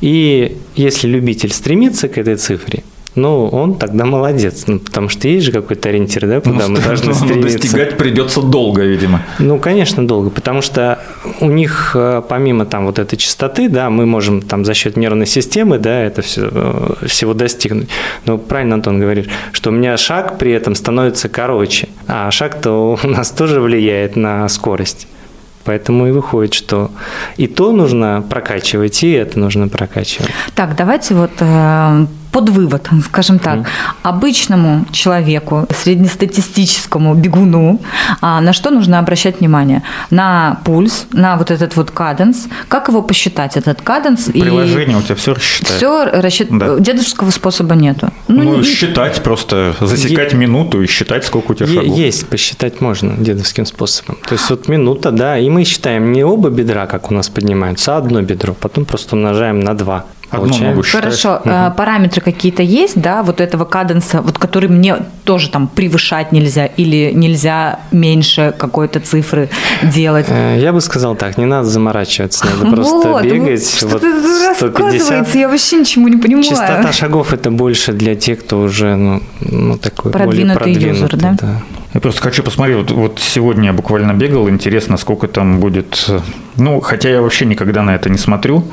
И 0.00 0.56
если 0.76 1.08
любитель 1.08 1.52
стремится 1.52 2.08
к 2.08 2.18
этой 2.18 2.36
цифре, 2.36 2.82
ну, 3.14 3.48
он 3.48 3.76
тогда 3.76 4.04
молодец, 4.04 4.64
ну, 4.66 4.78
потому 4.78 5.08
что 5.08 5.28
есть 5.28 5.46
же 5.46 5.52
какой-то 5.52 5.88
ориентир, 5.88 6.26
да, 6.26 6.40
куда 6.40 6.66
ну, 6.66 6.74
мы 6.74 6.80
должны 6.84 7.08
ну, 7.08 7.14
стремиться. 7.14 7.58
достигать 7.58 7.96
придется 7.96 8.42
долго, 8.42 8.82
видимо. 8.82 9.22
Ну, 9.38 9.58
конечно, 9.58 10.06
долго, 10.06 10.30
потому 10.30 10.62
что 10.62 10.98
у 11.40 11.48
них, 11.48 11.92
э, 11.94 12.22
помимо 12.28 12.66
там 12.66 12.86
вот 12.86 12.98
этой 12.98 13.16
частоты, 13.16 13.68
да, 13.68 13.88
мы 13.88 14.04
можем 14.04 14.42
там 14.42 14.64
за 14.64 14.74
счет 14.74 14.96
нервной 14.96 15.26
системы, 15.26 15.78
да, 15.78 16.00
это 16.00 16.22
все, 16.22 16.48
э, 16.50 17.06
всего 17.06 17.34
достигнуть. 17.34 17.88
Но 18.26 18.36
правильно 18.36 18.74
Антон 18.74 18.98
говорит, 18.98 19.28
что 19.52 19.70
у 19.70 19.72
меня 19.72 19.96
шаг 19.96 20.38
при 20.38 20.52
этом 20.52 20.74
становится 20.74 21.28
короче, 21.28 21.88
а 22.08 22.30
шаг-то 22.30 22.98
у 23.02 23.06
нас 23.06 23.30
тоже 23.30 23.60
влияет 23.60 24.16
на 24.16 24.48
скорость. 24.48 25.06
Поэтому 25.64 26.06
и 26.08 26.10
выходит, 26.10 26.52
что 26.52 26.90
и 27.38 27.46
то 27.46 27.72
нужно 27.72 28.22
прокачивать, 28.28 29.02
и 29.02 29.12
это 29.12 29.38
нужно 29.38 29.68
прокачивать. 29.68 30.30
Так, 30.54 30.76
давайте 30.76 31.14
вот 31.14 31.30
э, 31.40 32.06
под 32.34 32.48
вывод, 32.48 32.90
скажем 33.04 33.38
так, 33.38 33.58
mm. 33.58 33.66
обычному 34.02 34.84
человеку, 34.90 35.66
среднестатистическому 35.70 37.14
бегуну, 37.14 37.80
а, 38.20 38.40
на 38.40 38.52
что 38.52 38.70
нужно 38.70 38.98
обращать 38.98 39.38
внимание? 39.40 39.82
На 40.10 40.58
пульс, 40.64 41.06
на 41.12 41.36
вот 41.36 41.52
этот 41.52 41.76
вот 41.76 41.92
каденс. 41.92 42.48
Как 42.68 42.88
его 42.88 43.02
посчитать, 43.02 43.56
этот 43.56 43.82
каденс? 43.82 44.24
Приложение 44.24 44.96
и 44.96 45.00
у 45.00 45.02
тебя 45.02 45.14
все 45.14 45.34
рассчитает. 45.34 45.76
Все 45.76 46.04
рассчитать. 46.06 46.58
Да. 46.58 46.78
Дедовского 46.80 47.30
способа 47.30 47.76
нету. 47.76 48.08
Ну, 48.26 48.42
ну 48.42 48.56
не... 48.56 48.64
считать 48.64 49.22
просто, 49.22 49.76
засекать 49.80 50.32
е... 50.32 50.38
минуту 50.38 50.82
и 50.82 50.86
считать, 50.88 51.24
сколько 51.24 51.52
у 51.52 51.54
тебя 51.54 51.68
е- 51.68 51.74
шагов. 51.74 51.98
Есть, 51.98 52.26
посчитать 52.26 52.80
можно 52.80 53.14
дедовским 53.16 53.64
способом. 53.64 54.16
То 54.28 54.34
есть 54.34 54.50
вот 54.50 54.66
минута, 54.68 55.12
да, 55.12 55.38
и 55.38 55.48
мы 55.48 55.62
считаем 55.62 56.10
не 56.10 56.24
оба 56.24 56.50
бедра, 56.50 56.86
как 56.86 57.12
у 57.12 57.14
нас 57.14 57.28
поднимаются, 57.28 57.94
а 57.94 57.98
одно 57.98 58.22
бедро, 58.22 58.54
потом 58.54 58.86
просто 58.86 59.14
умножаем 59.14 59.60
на 59.60 59.74
два. 59.74 60.04
Одну 60.34 60.82
Хорошо. 60.82 61.40
Угу. 61.44 61.76
Параметры 61.76 62.20
какие-то 62.20 62.62
есть, 62.62 63.00
да, 63.00 63.22
вот 63.22 63.40
этого 63.40 63.64
каденса, 63.64 64.20
вот 64.20 64.38
который 64.38 64.68
мне 64.68 64.96
тоже 65.24 65.50
там 65.50 65.68
превышать 65.68 66.32
нельзя 66.32 66.66
или 66.66 67.12
нельзя 67.14 67.80
меньше 67.92 68.54
какой-то 68.56 69.00
цифры 69.00 69.48
делать? 69.82 70.26
Э, 70.28 70.58
я 70.58 70.72
бы 70.72 70.80
сказал 70.80 71.16
так, 71.16 71.38
не 71.38 71.46
надо 71.46 71.68
заморачиваться, 71.68 72.46
надо 72.46 72.70
просто 72.76 73.08
вот, 73.08 73.24
бегать. 73.24 73.68
Что 73.68 73.88
вот 73.88 74.02
150. 74.56 75.34
Я 75.34 75.48
вообще 75.48 75.78
ничего 75.78 76.08
не 76.08 76.16
понимаю. 76.16 76.44
Частота 76.44 76.92
шагов 76.92 77.32
это 77.32 77.50
больше 77.50 77.92
для 77.92 78.14
тех, 78.14 78.40
кто 78.40 78.60
уже 78.60 78.96
ну, 78.96 79.22
ну 79.40 79.78
такой 79.78 80.12
продвинутый, 80.12 80.58
более 80.58 80.76
продвинутый 80.76 81.00
юзер, 81.00 81.16
да? 81.16 81.36
да. 81.40 81.62
Я 81.94 82.00
просто 82.00 82.20
хочу 82.20 82.42
посмотреть, 82.42 82.76
вот, 82.76 82.90
вот 82.90 83.20
сегодня 83.20 83.66
я 83.66 83.72
буквально 83.72 84.12
бегал, 84.14 84.48
интересно, 84.48 84.96
сколько 84.96 85.28
там 85.28 85.60
будет, 85.60 86.10
ну, 86.56 86.80
хотя 86.80 87.08
я 87.08 87.22
вообще 87.22 87.46
никогда 87.46 87.82
на 87.82 87.94
это 87.94 88.10
не 88.10 88.18
смотрю. 88.18 88.64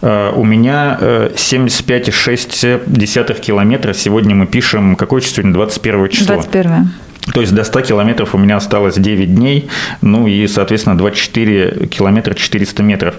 Uh, 0.00 0.32
у 0.34 0.44
меня 0.44 0.98
uh, 1.00 1.34
75,6 1.34 3.40
километра, 3.40 3.92
сегодня 3.92 4.34
мы 4.34 4.46
пишем, 4.46 4.96
какое 4.96 5.20
число 5.20 5.42
сегодня, 5.42 5.52
21 5.52 6.08
число? 6.08 6.36
21. 6.36 6.90
То 7.32 7.40
есть 7.40 7.54
до 7.54 7.64
100 7.64 7.80
километров 7.82 8.34
у 8.34 8.38
меня 8.38 8.56
осталось 8.56 8.96
9 8.96 9.34
дней, 9.34 9.68
ну 10.02 10.26
и, 10.26 10.46
соответственно, 10.46 10.98
24 10.98 11.86
километра 11.86 12.34
400 12.34 12.82
метров. 12.82 13.14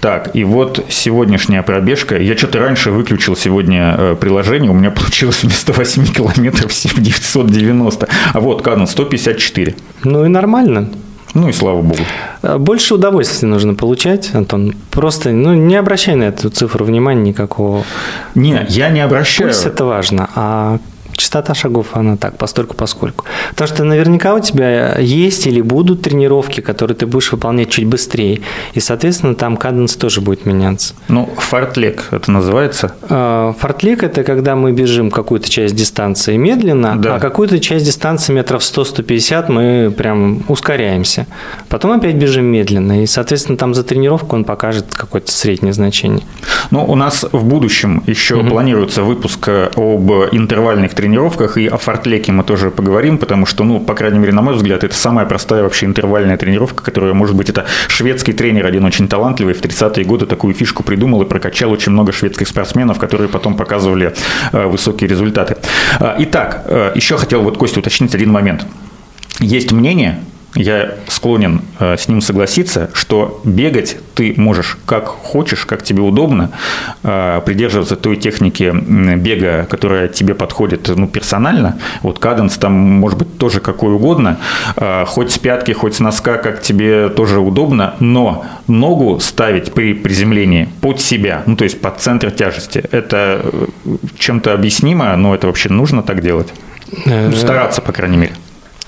Так, 0.00 0.30
и 0.34 0.44
вот 0.44 0.84
сегодняшняя 0.88 1.62
пробежка. 1.62 2.16
Я 2.16 2.36
что-то 2.36 2.60
раньше 2.60 2.90
выключил 2.90 3.36
сегодня 3.36 3.94
э, 3.98 4.16
приложение, 4.18 4.70
у 4.70 4.74
меня 4.74 4.90
получилось 4.92 5.42
вместо 5.42 5.72
8 5.72 6.06
километров 6.06 6.72
990. 6.96 8.08
А 8.32 8.40
вот, 8.40 8.62
Канон, 8.62 8.86
154. 8.86 9.74
Ну 10.04 10.24
и 10.24 10.28
нормально. 10.28 10.88
Ну 11.34 11.48
и 11.48 11.52
слава 11.52 11.82
богу. 11.82 12.00
Э, 12.42 12.58
больше 12.58 12.94
удовольствия 12.94 13.48
нужно 13.48 13.74
получать, 13.74 14.34
Антон. 14.34 14.74
Просто 14.90 15.30
ну, 15.30 15.54
не 15.54 15.76
обращай 15.76 16.14
на 16.14 16.24
эту 16.24 16.50
цифру 16.50 16.84
внимания 16.84 17.30
никакого. 17.30 17.84
Не, 18.34 18.64
я 18.68 18.90
не 18.90 19.00
обращаю. 19.00 19.50
Пульс 19.50 19.66
это 19.66 19.84
важно, 19.84 20.30
а 20.34 20.78
частота 21.18 21.54
шагов, 21.54 21.88
она 21.92 22.16
так, 22.16 22.38
постольку 22.38 22.74
поскольку. 22.74 23.24
Потому 23.50 23.68
что 23.68 23.84
наверняка 23.84 24.34
у 24.34 24.40
тебя 24.40 24.96
есть 24.98 25.46
или 25.46 25.60
будут 25.60 26.02
тренировки, 26.02 26.60
которые 26.60 26.96
ты 26.96 27.06
будешь 27.06 27.32
выполнять 27.32 27.70
чуть 27.70 27.86
быстрее, 27.86 28.40
и, 28.72 28.80
соответственно, 28.80 29.34
там 29.34 29.56
каденс 29.56 29.96
тоже 29.96 30.20
будет 30.20 30.46
меняться. 30.46 30.94
Ну, 31.08 31.28
фартлек 31.36 32.08
это 32.12 32.30
называется? 32.30 32.94
А, 33.02 33.52
фартлек– 33.58 34.02
это 34.04 34.22
когда 34.22 34.56
мы 34.56 34.72
бежим 34.72 35.10
какую-то 35.10 35.50
часть 35.50 35.74
дистанции 35.74 36.36
медленно, 36.36 36.96
да. 36.96 37.16
а 37.16 37.20
какую-то 37.20 37.58
часть 37.60 37.84
дистанции 37.84 38.32
метров 38.32 38.62
100-150 38.62 39.50
мы 39.50 39.90
прям 39.90 40.44
ускоряемся. 40.48 41.26
Потом 41.68 41.92
опять 41.92 42.14
бежим 42.14 42.44
медленно, 42.44 43.02
и, 43.02 43.06
соответственно, 43.06 43.58
там 43.58 43.74
за 43.74 43.82
тренировку 43.82 44.36
он 44.36 44.44
покажет 44.44 44.94
какое-то 44.94 45.32
среднее 45.32 45.72
значение. 45.72 46.24
Ну, 46.70 46.84
у 46.84 46.94
нас 46.94 47.26
в 47.30 47.44
будущем 47.44 48.02
еще 48.06 48.36
угу. 48.36 48.50
планируется 48.50 49.02
выпуск 49.02 49.48
об 49.48 50.10
интервальных 50.32 50.94
тренировках 50.94 51.07
тренировках, 51.08 51.56
и 51.56 51.66
о 51.66 51.78
фортлеке 51.78 52.32
мы 52.32 52.44
тоже 52.44 52.70
поговорим, 52.70 53.18
потому 53.18 53.46
что, 53.46 53.64
ну, 53.64 53.80
по 53.80 53.94
крайней 53.94 54.18
мере, 54.18 54.32
на 54.32 54.42
мой 54.42 54.54
взгляд, 54.54 54.84
это 54.84 54.94
самая 54.94 55.24
простая 55.26 55.62
вообще 55.62 55.86
интервальная 55.86 56.36
тренировка, 56.36 56.84
которая, 56.84 57.14
может 57.14 57.34
быть, 57.34 57.48
это 57.48 57.64
шведский 57.88 58.32
тренер 58.32 58.66
один 58.66 58.84
очень 58.84 59.08
талантливый, 59.08 59.54
в 59.54 59.60
30-е 59.62 60.04
годы 60.04 60.26
такую 60.26 60.54
фишку 60.54 60.82
придумал 60.82 61.22
и 61.22 61.24
прокачал 61.24 61.70
очень 61.70 61.92
много 61.92 62.12
шведских 62.12 62.46
спортсменов, 62.46 62.98
которые 62.98 63.28
потом 63.28 63.56
показывали 63.56 64.14
э, 64.52 64.66
высокие 64.66 65.08
результаты. 65.08 65.56
Э, 65.98 66.14
итак, 66.18 66.64
э, 66.66 66.92
еще 66.94 67.16
хотел 67.16 67.42
вот 67.42 67.56
Костя 67.56 67.80
уточнить 67.80 68.14
один 68.14 68.30
момент. 68.30 68.66
Есть 69.40 69.72
мнение, 69.72 70.20
я 70.54 70.94
склонен 71.08 71.62
э, 71.78 71.96
с 71.96 72.08
ним 72.08 72.20
согласиться, 72.20 72.90
что 72.94 73.40
бегать 73.44 73.96
ты 74.14 74.34
можешь 74.36 74.78
как 74.86 75.06
хочешь, 75.06 75.66
как 75.66 75.82
тебе 75.82 76.02
удобно, 76.02 76.50
э, 77.02 77.40
придерживаться 77.44 77.96
той 77.96 78.16
техники 78.16 78.72
бега, 79.16 79.66
которая 79.68 80.08
тебе 80.08 80.34
подходит 80.34 80.88
ну, 80.88 81.06
персонально. 81.06 81.78
Вот 82.02 82.18
каденс 82.18 82.56
там 82.56 82.72
может 82.72 83.18
быть 83.18 83.38
тоже 83.38 83.60
какой 83.60 83.92
угодно, 83.94 84.38
э, 84.76 85.04
хоть 85.06 85.32
с 85.32 85.38
пятки, 85.38 85.72
хоть 85.72 85.96
с 85.96 86.00
носка, 86.00 86.38
как 86.38 86.62
тебе 86.62 87.10
тоже 87.10 87.40
удобно, 87.40 87.94
но 88.00 88.46
ногу 88.66 89.20
ставить 89.20 89.72
при 89.74 89.92
приземлении 89.92 90.68
под 90.80 91.00
себя, 91.00 91.42
ну 91.46 91.56
то 91.56 91.64
есть 91.64 91.80
под 91.80 92.00
центр 92.00 92.30
тяжести, 92.30 92.82
это 92.90 93.42
чем-то 94.18 94.54
объяснимо, 94.54 95.14
но 95.16 95.34
это 95.34 95.46
вообще 95.46 95.68
нужно 95.68 96.02
так 96.02 96.22
делать? 96.22 96.48
Ну, 97.04 97.32
стараться, 97.32 97.82
по 97.82 97.92
крайней 97.92 98.16
мере. 98.16 98.32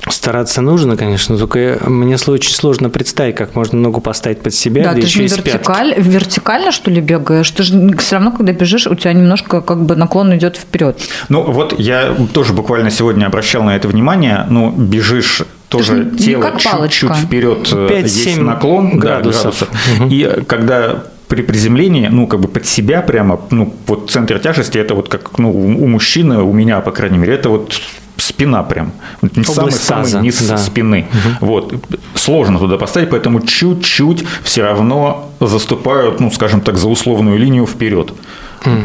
Стараться 0.08 0.62
нужно, 0.62 0.96
конечно, 0.96 1.36
только 1.36 1.78
мне 1.86 2.16
очень 2.26 2.54
сложно 2.54 2.90
представить, 2.90 3.36
как 3.36 3.54
можно 3.54 3.78
ногу 3.78 4.00
поставить 4.00 4.40
под 4.40 4.54
себя. 4.54 4.84
Да, 4.84 4.94
ты 4.94 5.06
же 5.06 5.20
не 5.22 5.28
вертикаль, 5.28 5.94
вертикально, 5.96 6.72
что 6.72 6.90
ли, 6.90 7.00
бегаешь? 7.00 7.50
Ты 7.50 7.62
же 7.62 7.96
все 7.98 8.16
равно, 8.16 8.32
когда 8.32 8.52
бежишь, 8.52 8.86
у 8.86 8.94
тебя 8.94 9.12
немножко 9.12 9.60
как 9.60 9.84
бы 9.84 9.96
наклон 9.96 10.34
идет 10.36 10.56
вперед. 10.56 10.98
Ну, 11.28 11.42
вот 11.42 11.78
я 11.78 12.14
тоже 12.32 12.52
буквально 12.52 12.90
сегодня 12.90 13.26
обращал 13.26 13.62
на 13.62 13.76
это 13.76 13.88
внимание. 13.88 14.46
Ну, 14.48 14.70
бежишь 14.70 15.42
тоже 15.68 16.04
Ты 16.04 16.18
тело 16.18 16.52
чуть-чуть 16.58 17.16
вперед, 17.16 17.62
5, 17.62 17.90
э, 17.90 18.00
есть 18.02 18.38
наклон 18.38 18.98
градусов. 18.98 19.60
Да, 19.60 19.66
градусов. 19.66 20.00
Угу. 20.00 20.08
И 20.10 20.44
когда 20.46 21.04
при 21.28 21.42
приземлении, 21.42 22.08
ну, 22.08 22.26
как 22.26 22.40
бы 22.40 22.48
под 22.48 22.66
себя 22.66 23.02
прямо, 23.02 23.40
ну, 23.50 23.72
вот 23.86 24.10
центр 24.10 24.40
тяжести, 24.40 24.78
это 24.78 24.96
вот 24.96 25.08
как, 25.08 25.38
ну, 25.38 25.52
у 25.52 25.86
мужчины, 25.86 26.42
у 26.42 26.52
меня, 26.52 26.80
по 26.80 26.90
крайней 26.90 27.18
мере, 27.18 27.34
это 27.34 27.50
вот 27.50 27.80
спина 28.22 28.62
прям. 28.62 28.92
Самый-самый 29.44 30.22
низ 30.22 30.42
да. 30.42 30.58
спины. 30.58 31.06
Угу. 31.40 31.46
Вот. 31.46 31.74
Сложно 32.14 32.58
туда 32.58 32.76
поставить, 32.76 33.10
поэтому 33.10 33.40
чуть-чуть 33.40 34.24
все 34.42 34.62
равно 34.62 35.30
заступают, 35.40 36.20
ну, 36.20 36.30
скажем 36.30 36.60
так, 36.60 36.76
за 36.76 36.88
условную 36.88 37.38
линию 37.38 37.66
вперед. 37.66 38.12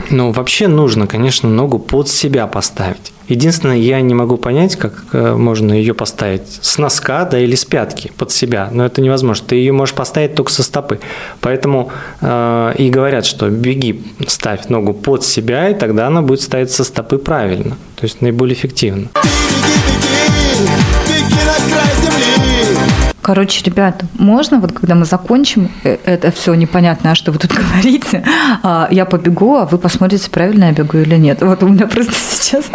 Ну, 0.10 0.32
вообще 0.32 0.68
нужно, 0.68 1.08
конечно, 1.08 1.50
ногу 1.50 1.80
под 1.80 2.08
себя 2.08 2.48
поставить. 2.48 3.12
Единственное, 3.28 3.78
я 3.78 4.02
не 4.02 4.14
могу 4.14 4.38
понять, 4.38 4.76
как 4.76 5.06
э, 5.14 5.36
можно 5.36 5.74
ее 5.74 5.94
поставить 5.94 6.60
с 6.62 6.78
носка, 6.78 7.26
да, 7.26 7.40
или 7.40 7.56
с 7.56 7.66
пятки 7.66 8.12
под 8.18 8.32
себя. 8.32 8.70
Но 8.72 8.86
это 8.86 9.02
невозможно. 9.02 9.46
Ты 9.48 9.56
ее 9.56 9.72
можешь 9.72 9.96
поставить 9.96 10.36
только 10.36 10.52
со 10.52 10.64
стопы. 10.64 11.00
Поэтому 11.42 11.92
э, 12.22 12.74
и 12.78 12.90
говорят, 12.90 13.26
что 13.26 13.50
беги, 13.50 14.04
ставь 14.28 14.68
ногу 14.70 14.94
под 14.94 15.24
себя, 15.24 15.70
и 15.70 15.74
тогда 15.74 16.08
она 16.08 16.22
будет 16.22 16.42
ставить 16.42 16.72
со 16.72 16.84
стопы 16.84 17.18
правильно. 17.18 17.78
То 17.96 18.04
есть 18.04 18.22
наиболее 18.22 18.56
эффективно. 18.56 19.10
Короче, 23.26 23.64
ребята, 23.66 24.06
можно 24.20 24.60
вот 24.60 24.72
когда 24.72 24.94
мы 24.94 25.04
закончим 25.06 25.72
э, 25.84 25.98
это 26.06 26.30
все 26.30 26.54
непонятное, 26.54 27.16
что 27.16 27.32
вы 27.32 27.40
тут 27.40 27.54
говорите, 27.56 28.24
а, 28.62 28.88
я 28.92 29.06
побегу, 29.06 29.56
а 29.56 29.66
вы 29.66 29.80
посмотрите, 29.80 30.30
правильно 30.30 30.66
я 30.66 30.74
бегу 30.74 31.00
или 31.00 31.16
нет. 31.16 31.42
Вот 31.42 31.64
у 31.64 31.68
меня 31.68 31.88
просто 31.88 32.14
сейчас 32.30 32.66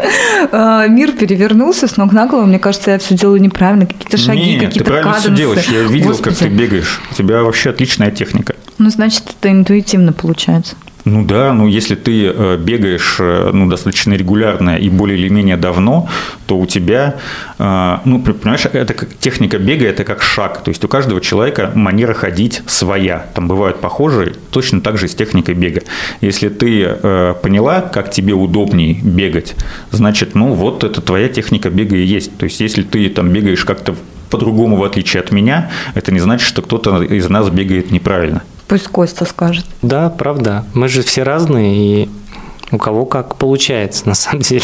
а, 0.50 0.88
мир 0.88 1.12
перевернулся 1.12 1.86
с 1.86 1.96
ног 1.96 2.10
на 2.12 2.26
голову. 2.26 2.48
Мне 2.48 2.58
кажется, 2.58 2.90
я 2.90 2.98
все 2.98 3.14
делаю 3.14 3.40
неправильно, 3.40 3.86
какие-то 3.86 4.16
шаги, 4.16 4.54
какие-то 4.54 4.78
ты 4.80 4.84
правильно 4.84 5.12
каденсы. 5.12 5.28
все 5.28 5.36
делаешь. 5.36 5.68
Я 5.68 5.82
видел, 5.84 6.08
Господи. 6.08 6.34
как 6.34 6.38
ты 6.38 6.48
бегаешь. 6.48 7.00
У 7.12 7.14
тебя 7.14 7.44
вообще 7.44 7.70
отличная 7.70 8.10
техника. 8.10 8.56
Ну, 8.78 8.90
значит, 8.90 9.22
это 9.38 9.52
интуитивно 9.52 10.12
получается. 10.12 10.74
Ну 11.04 11.24
да, 11.24 11.52
ну 11.52 11.66
если 11.66 11.94
ты 11.94 12.26
э, 12.26 12.56
бегаешь 12.58 13.16
э, 13.18 13.50
ну, 13.52 13.68
достаточно 13.68 14.12
регулярно 14.14 14.76
и 14.76 14.90
более 14.90 15.18
или 15.18 15.28
менее 15.28 15.56
давно, 15.56 16.08
то 16.46 16.58
у 16.58 16.66
тебя, 16.66 17.16
э, 17.58 17.98
ну, 18.04 18.20
понимаешь, 18.20 18.66
это 18.70 18.92
как 18.94 19.16
техника 19.18 19.58
бега, 19.58 19.86
это 19.86 20.04
как 20.04 20.22
шаг. 20.22 20.62
То 20.62 20.70
есть 20.70 20.84
у 20.84 20.88
каждого 20.88 21.20
человека 21.20 21.72
манера 21.74 22.12
ходить 22.12 22.62
своя. 22.66 23.26
Там 23.34 23.48
бывают 23.48 23.80
похожие, 23.80 24.34
точно 24.50 24.80
так 24.80 24.98
же 24.98 25.08
с 25.08 25.14
техникой 25.14 25.54
бега. 25.54 25.82
Если 26.20 26.48
ты 26.48 26.96
поняла, 27.42 27.80
как 27.80 28.10
тебе 28.10 28.34
удобнее 28.34 28.94
бегать, 29.02 29.54
значит, 29.90 30.34
ну 30.34 30.52
вот 30.52 30.84
это 30.84 31.00
твоя 31.00 31.28
техника 31.28 31.70
бега 31.70 31.96
и 31.96 32.04
есть. 32.04 32.36
То 32.36 32.44
есть 32.44 32.60
если 32.60 32.82
ты 32.82 33.08
там 33.08 33.30
бегаешь 33.30 33.64
как-то 33.64 33.94
по-другому, 34.30 34.76
в 34.76 34.84
отличие 34.84 35.20
от 35.20 35.32
меня, 35.32 35.70
это 35.94 36.12
не 36.12 36.20
значит, 36.20 36.46
что 36.46 36.62
кто-то 36.62 37.02
из 37.02 37.28
нас 37.28 37.48
бегает 37.50 37.90
неправильно. 37.90 38.42
Пусть 38.70 38.86
Костя 38.86 39.24
скажет. 39.24 39.66
Да, 39.82 40.08
правда. 40.10 40.64
Мы 40.74 40.86
же 40.86 41.02
все 41.02 41.24
разные, 41.24 42.04
и 42.04 42.08
у 42.70 42.78
кого 42.78 43.04
как 43.04 43.34
получается, 43.34 44.08
на 44.08 44.14
самом 44.14 44.42
деле. 44.42 44.62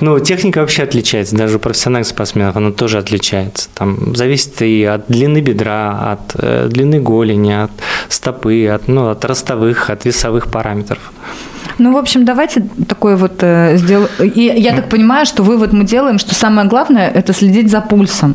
Ну, 0.00 0.20
техника 0.20 0.60
вообще 0.60 0.84
отличается, 0.84 1.34
даже 1.34 1.56
у 1.56 1.58
профессиональных 1.58 2.06
спортсменов 2.06 2.54
она 2.54 2.70
тоже 2.70 2.98
отличается. 2.98 3.68
Там 3.74 4.14
зависит 4.14 4.62
и 4.62 4.84
от 4.84 5.08
длины 5.08 5.40
бедра, 5.40 6.12
от 6.12 6.36
э, 6.38 6.68
длины 6.70 7.00
голени, 7.00 7.50
от 7.64 7.72
стопы, 8.08 8.68
от, 8.68 8.86
ну, 8.86 9.08
от 9.08 9.24
ростовых, 9.24 9.90
от 9.90 10.04
весовых 10.04 10.46
параметров. 10.46 11.12
Ну, 11.78 11.92
в 11.94 11.96
общем, 11.96 12.24
давайте 12.24 12.64
такое 12.86 13.16
вот 13.16 13.38
э, 13.40 13.76
сделаем. 13.76 14.08
Я 14.36 14.76
так 14.76 14.88
понимаю, 14.88 15.26
что 15.26 15.42
вывод 15.42 15.72
мы 15.72 15.82
делаем, 15.82 16.20
что 16.20 16.32
самое 16.36 16.68
главное– 16.68 17.10
это 17.14 17.32
следить 17.32 17.72
за 17.72 17.80
пульсом. 17.80 18.34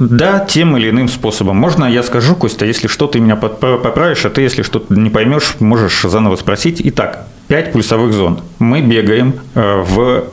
Да, 0.00 0.44
тем 0.44 0.76
или 0.76 0.90
иным 0.90 1.08
способом. 1.08 1.56
Можно 1.56 1.84
я 1.84 2.02
скажу, 2.02 2.34
Костя, 2.34 2.64
если 2.64 2.88
что, 2.88 3.06
ты 3.06 3.20
меня 3.20 3.36
поправишь, 3.36 4.24
а 4.24 4.30
ты, 4.30 4.40
если 4.40 4.62
что-то 4.62 4.94
не 4.94 5.10
поймешь, 5.10 5.56
можешь 5.60 6.02
заново 6.02 6.36
спросить. 6.36 6.80
Итак, 6.82 7.26
5 7.48 7.72
пульсовых 7.72 8.12
зон. 8.12 8.40
Мы 8.58 8.80
бегаем 8.80 9.34
э, 9.54 9.84
в 9.86 10.24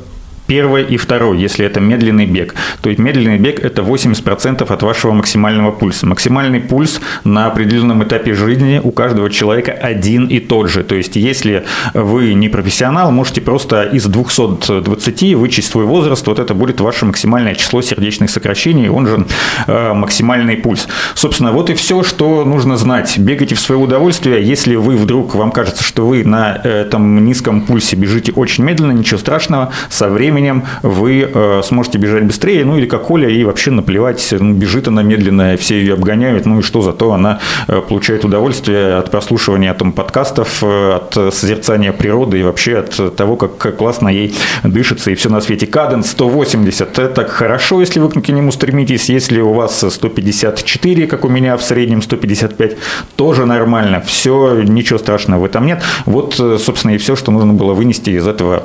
первой 0.48 0.84
и 0.84 0.98
второй, 0.98 1.38
если 1.38 1.66
это 1.66 1.80
медленный 1.80 2.26
бег. 2.26 2.56
То 2.82 2.90
есть 2.90 3.00
медленный 3.00 3.38
бег– 3.38 3.60
это 3.64 3.82
80% 3.82 4.74
от 4.74 4.84
вашего 4.84 5.12
максимального 5.12 5.72
пульса. 5.72 6.08
Максимальный 6.08 6.62
пульс 6.62 7.00
на 7.24 7.48
определенном 7.48 8.04
этапе 8.04 8.34
жизни 8.34 8.82
у 8.84 8.92
каждого 8.92 9.30
человека 9.30 9.74
один 9.74 10.28
и 10.28 10.40
тот 10.40 10.70
же. 10.70 10.84
То 10.84 10.96
есть 10.96 11.16
если 11.16 11.66
вы 11.94 12.34
не 12.34 12.50
профессионал, 12.50 13.12
можете 13.12 13.42
просто 13.42 13.84
из 13.84 14.06
220 14.06 15.36
вычесть 15.36 15.70
свой 15.70 15.86
возраст, 15.86 16.26
вот 16.28 16.40
это 16.40 16.54
будет 16.54 16.80
ваше 16.80 17.06
максимальное 17.06 17.56
число 17.56 17.82
сердечных 17.82 18.30
сокращений, 18.30 18.90
он 18.90 19.08
же 19.08 19.26
э, 19.68 19.94
максимальный 19.94 20.56
пульс. 20.56 20.88
Собственно, 21.14 21.52
вот 21.52 21.70
и 21.70 21.74
все, 21.74 22.04
что 22.04 22.46
нужно 22.46 22.78
знать. 22.78 23.18
Бегайте 23.18 23.56
в 23.56 23.60
свое 23.60 23.80
удовольствие. 23.80 24.42
Если 24.44 24.76
вы 24.76 24.96
вдруг, 24.96 25.36
вам 25.36 25.52
кажется, 25.52 25.84
что 25.84 26.08
вы 26.08 26.24
на 26.24 26.56
этом 26.64 27.26
низком 27.26 27.62
пульсе 27.62 27.96
бежите 27.96 28.32
очень 28.32 28.64
медленно, 28.64 28.94
ничего 28.94 29.20
страшного, 29.20 29.72
со 29.90 30.08
временем 30.08 30.37
временем 30.38 30.66
вы 30.84 31.30
э, 31.34 31.62
сможете 31.64 31.98
бежать 31.98 32.24
быстрее, 32.24 32.64
ну 32.64 32.78
или 32.78 32.86
как 32.86 33.04
Коля, 33.04 33.30
и 33.30 33.44
вообще 33.44 33.72
наплевать, 33.72 34.34
ну, 34.40 34.54
бежит 34.54 34.88
она 34.88 35.02
медленно, 35.02 35.58
все 35.58 35.80
ее 35.80 35.94
обгоняют, 35.94 36.46
ну 36.46 36.60
и 36.60 36.62
что, 36.62 36.82
зато 36.82 37.12
она 37.12 37.40
э, 37.68 37.82
получает 37.82 38.24
удовольствие 38.26 38.98
от 38.98 39.10
прослушивания 39.10 39.74
там, 39.74 39.92
подкастов, 39.92 40.64
э, 40.64 40.96
от 40.96 41.34
созерцания 41.34 41.92
природы 41.92 42.40
и 42.40 42.44
вообще 42.44 42.78
от 42.78 43.16
того, 43.16 43.36
как 43.36 43.78
классно 43.78 44.10
ей 44.10 44.36
дышится 44.64 45.12
и 45.12 45.16
все 45.16 45.30
на 45.30 45.42
свете. 45.42 45.66
Каденс 45.66 46.12
180– 46.12 47.00
это 47.00 47.26
хорошо, 47.26 47.80
если 47.80 48.00
вы 48.00 48.10
к 48.10 48.30
нему 48.30 48.52
стремитесь, 48.52 49.10
если 49.10 49.42
у 49.42 49.54
вас 49.54 49.84
154, 49.90 51.08
как 51.08 51.26
у 51.26 51.30
меня 51.30 51.58
в 51.58 51.64
среднем 51.64 52.02
155, 52.02 52.78
тоже 53.16 53.46
нормально, 53.46 54.02
все, 54.02 54.62
ничего 54.62 55.00
страшного 55.00 55.42
в 55.42 55.46
этом 55.46 55.66
нет. 55.66 55.82
Вот, 56.06 56.36
собственно, 56.36 56.92
и 56.92 56.98
все, 56.98 57.16
что 57.16 57.32
нужно 57.32 57.54
было 57.54 57.74
вынести 57.74 58.12
из 58.12 58.28
этого 58.28 58.64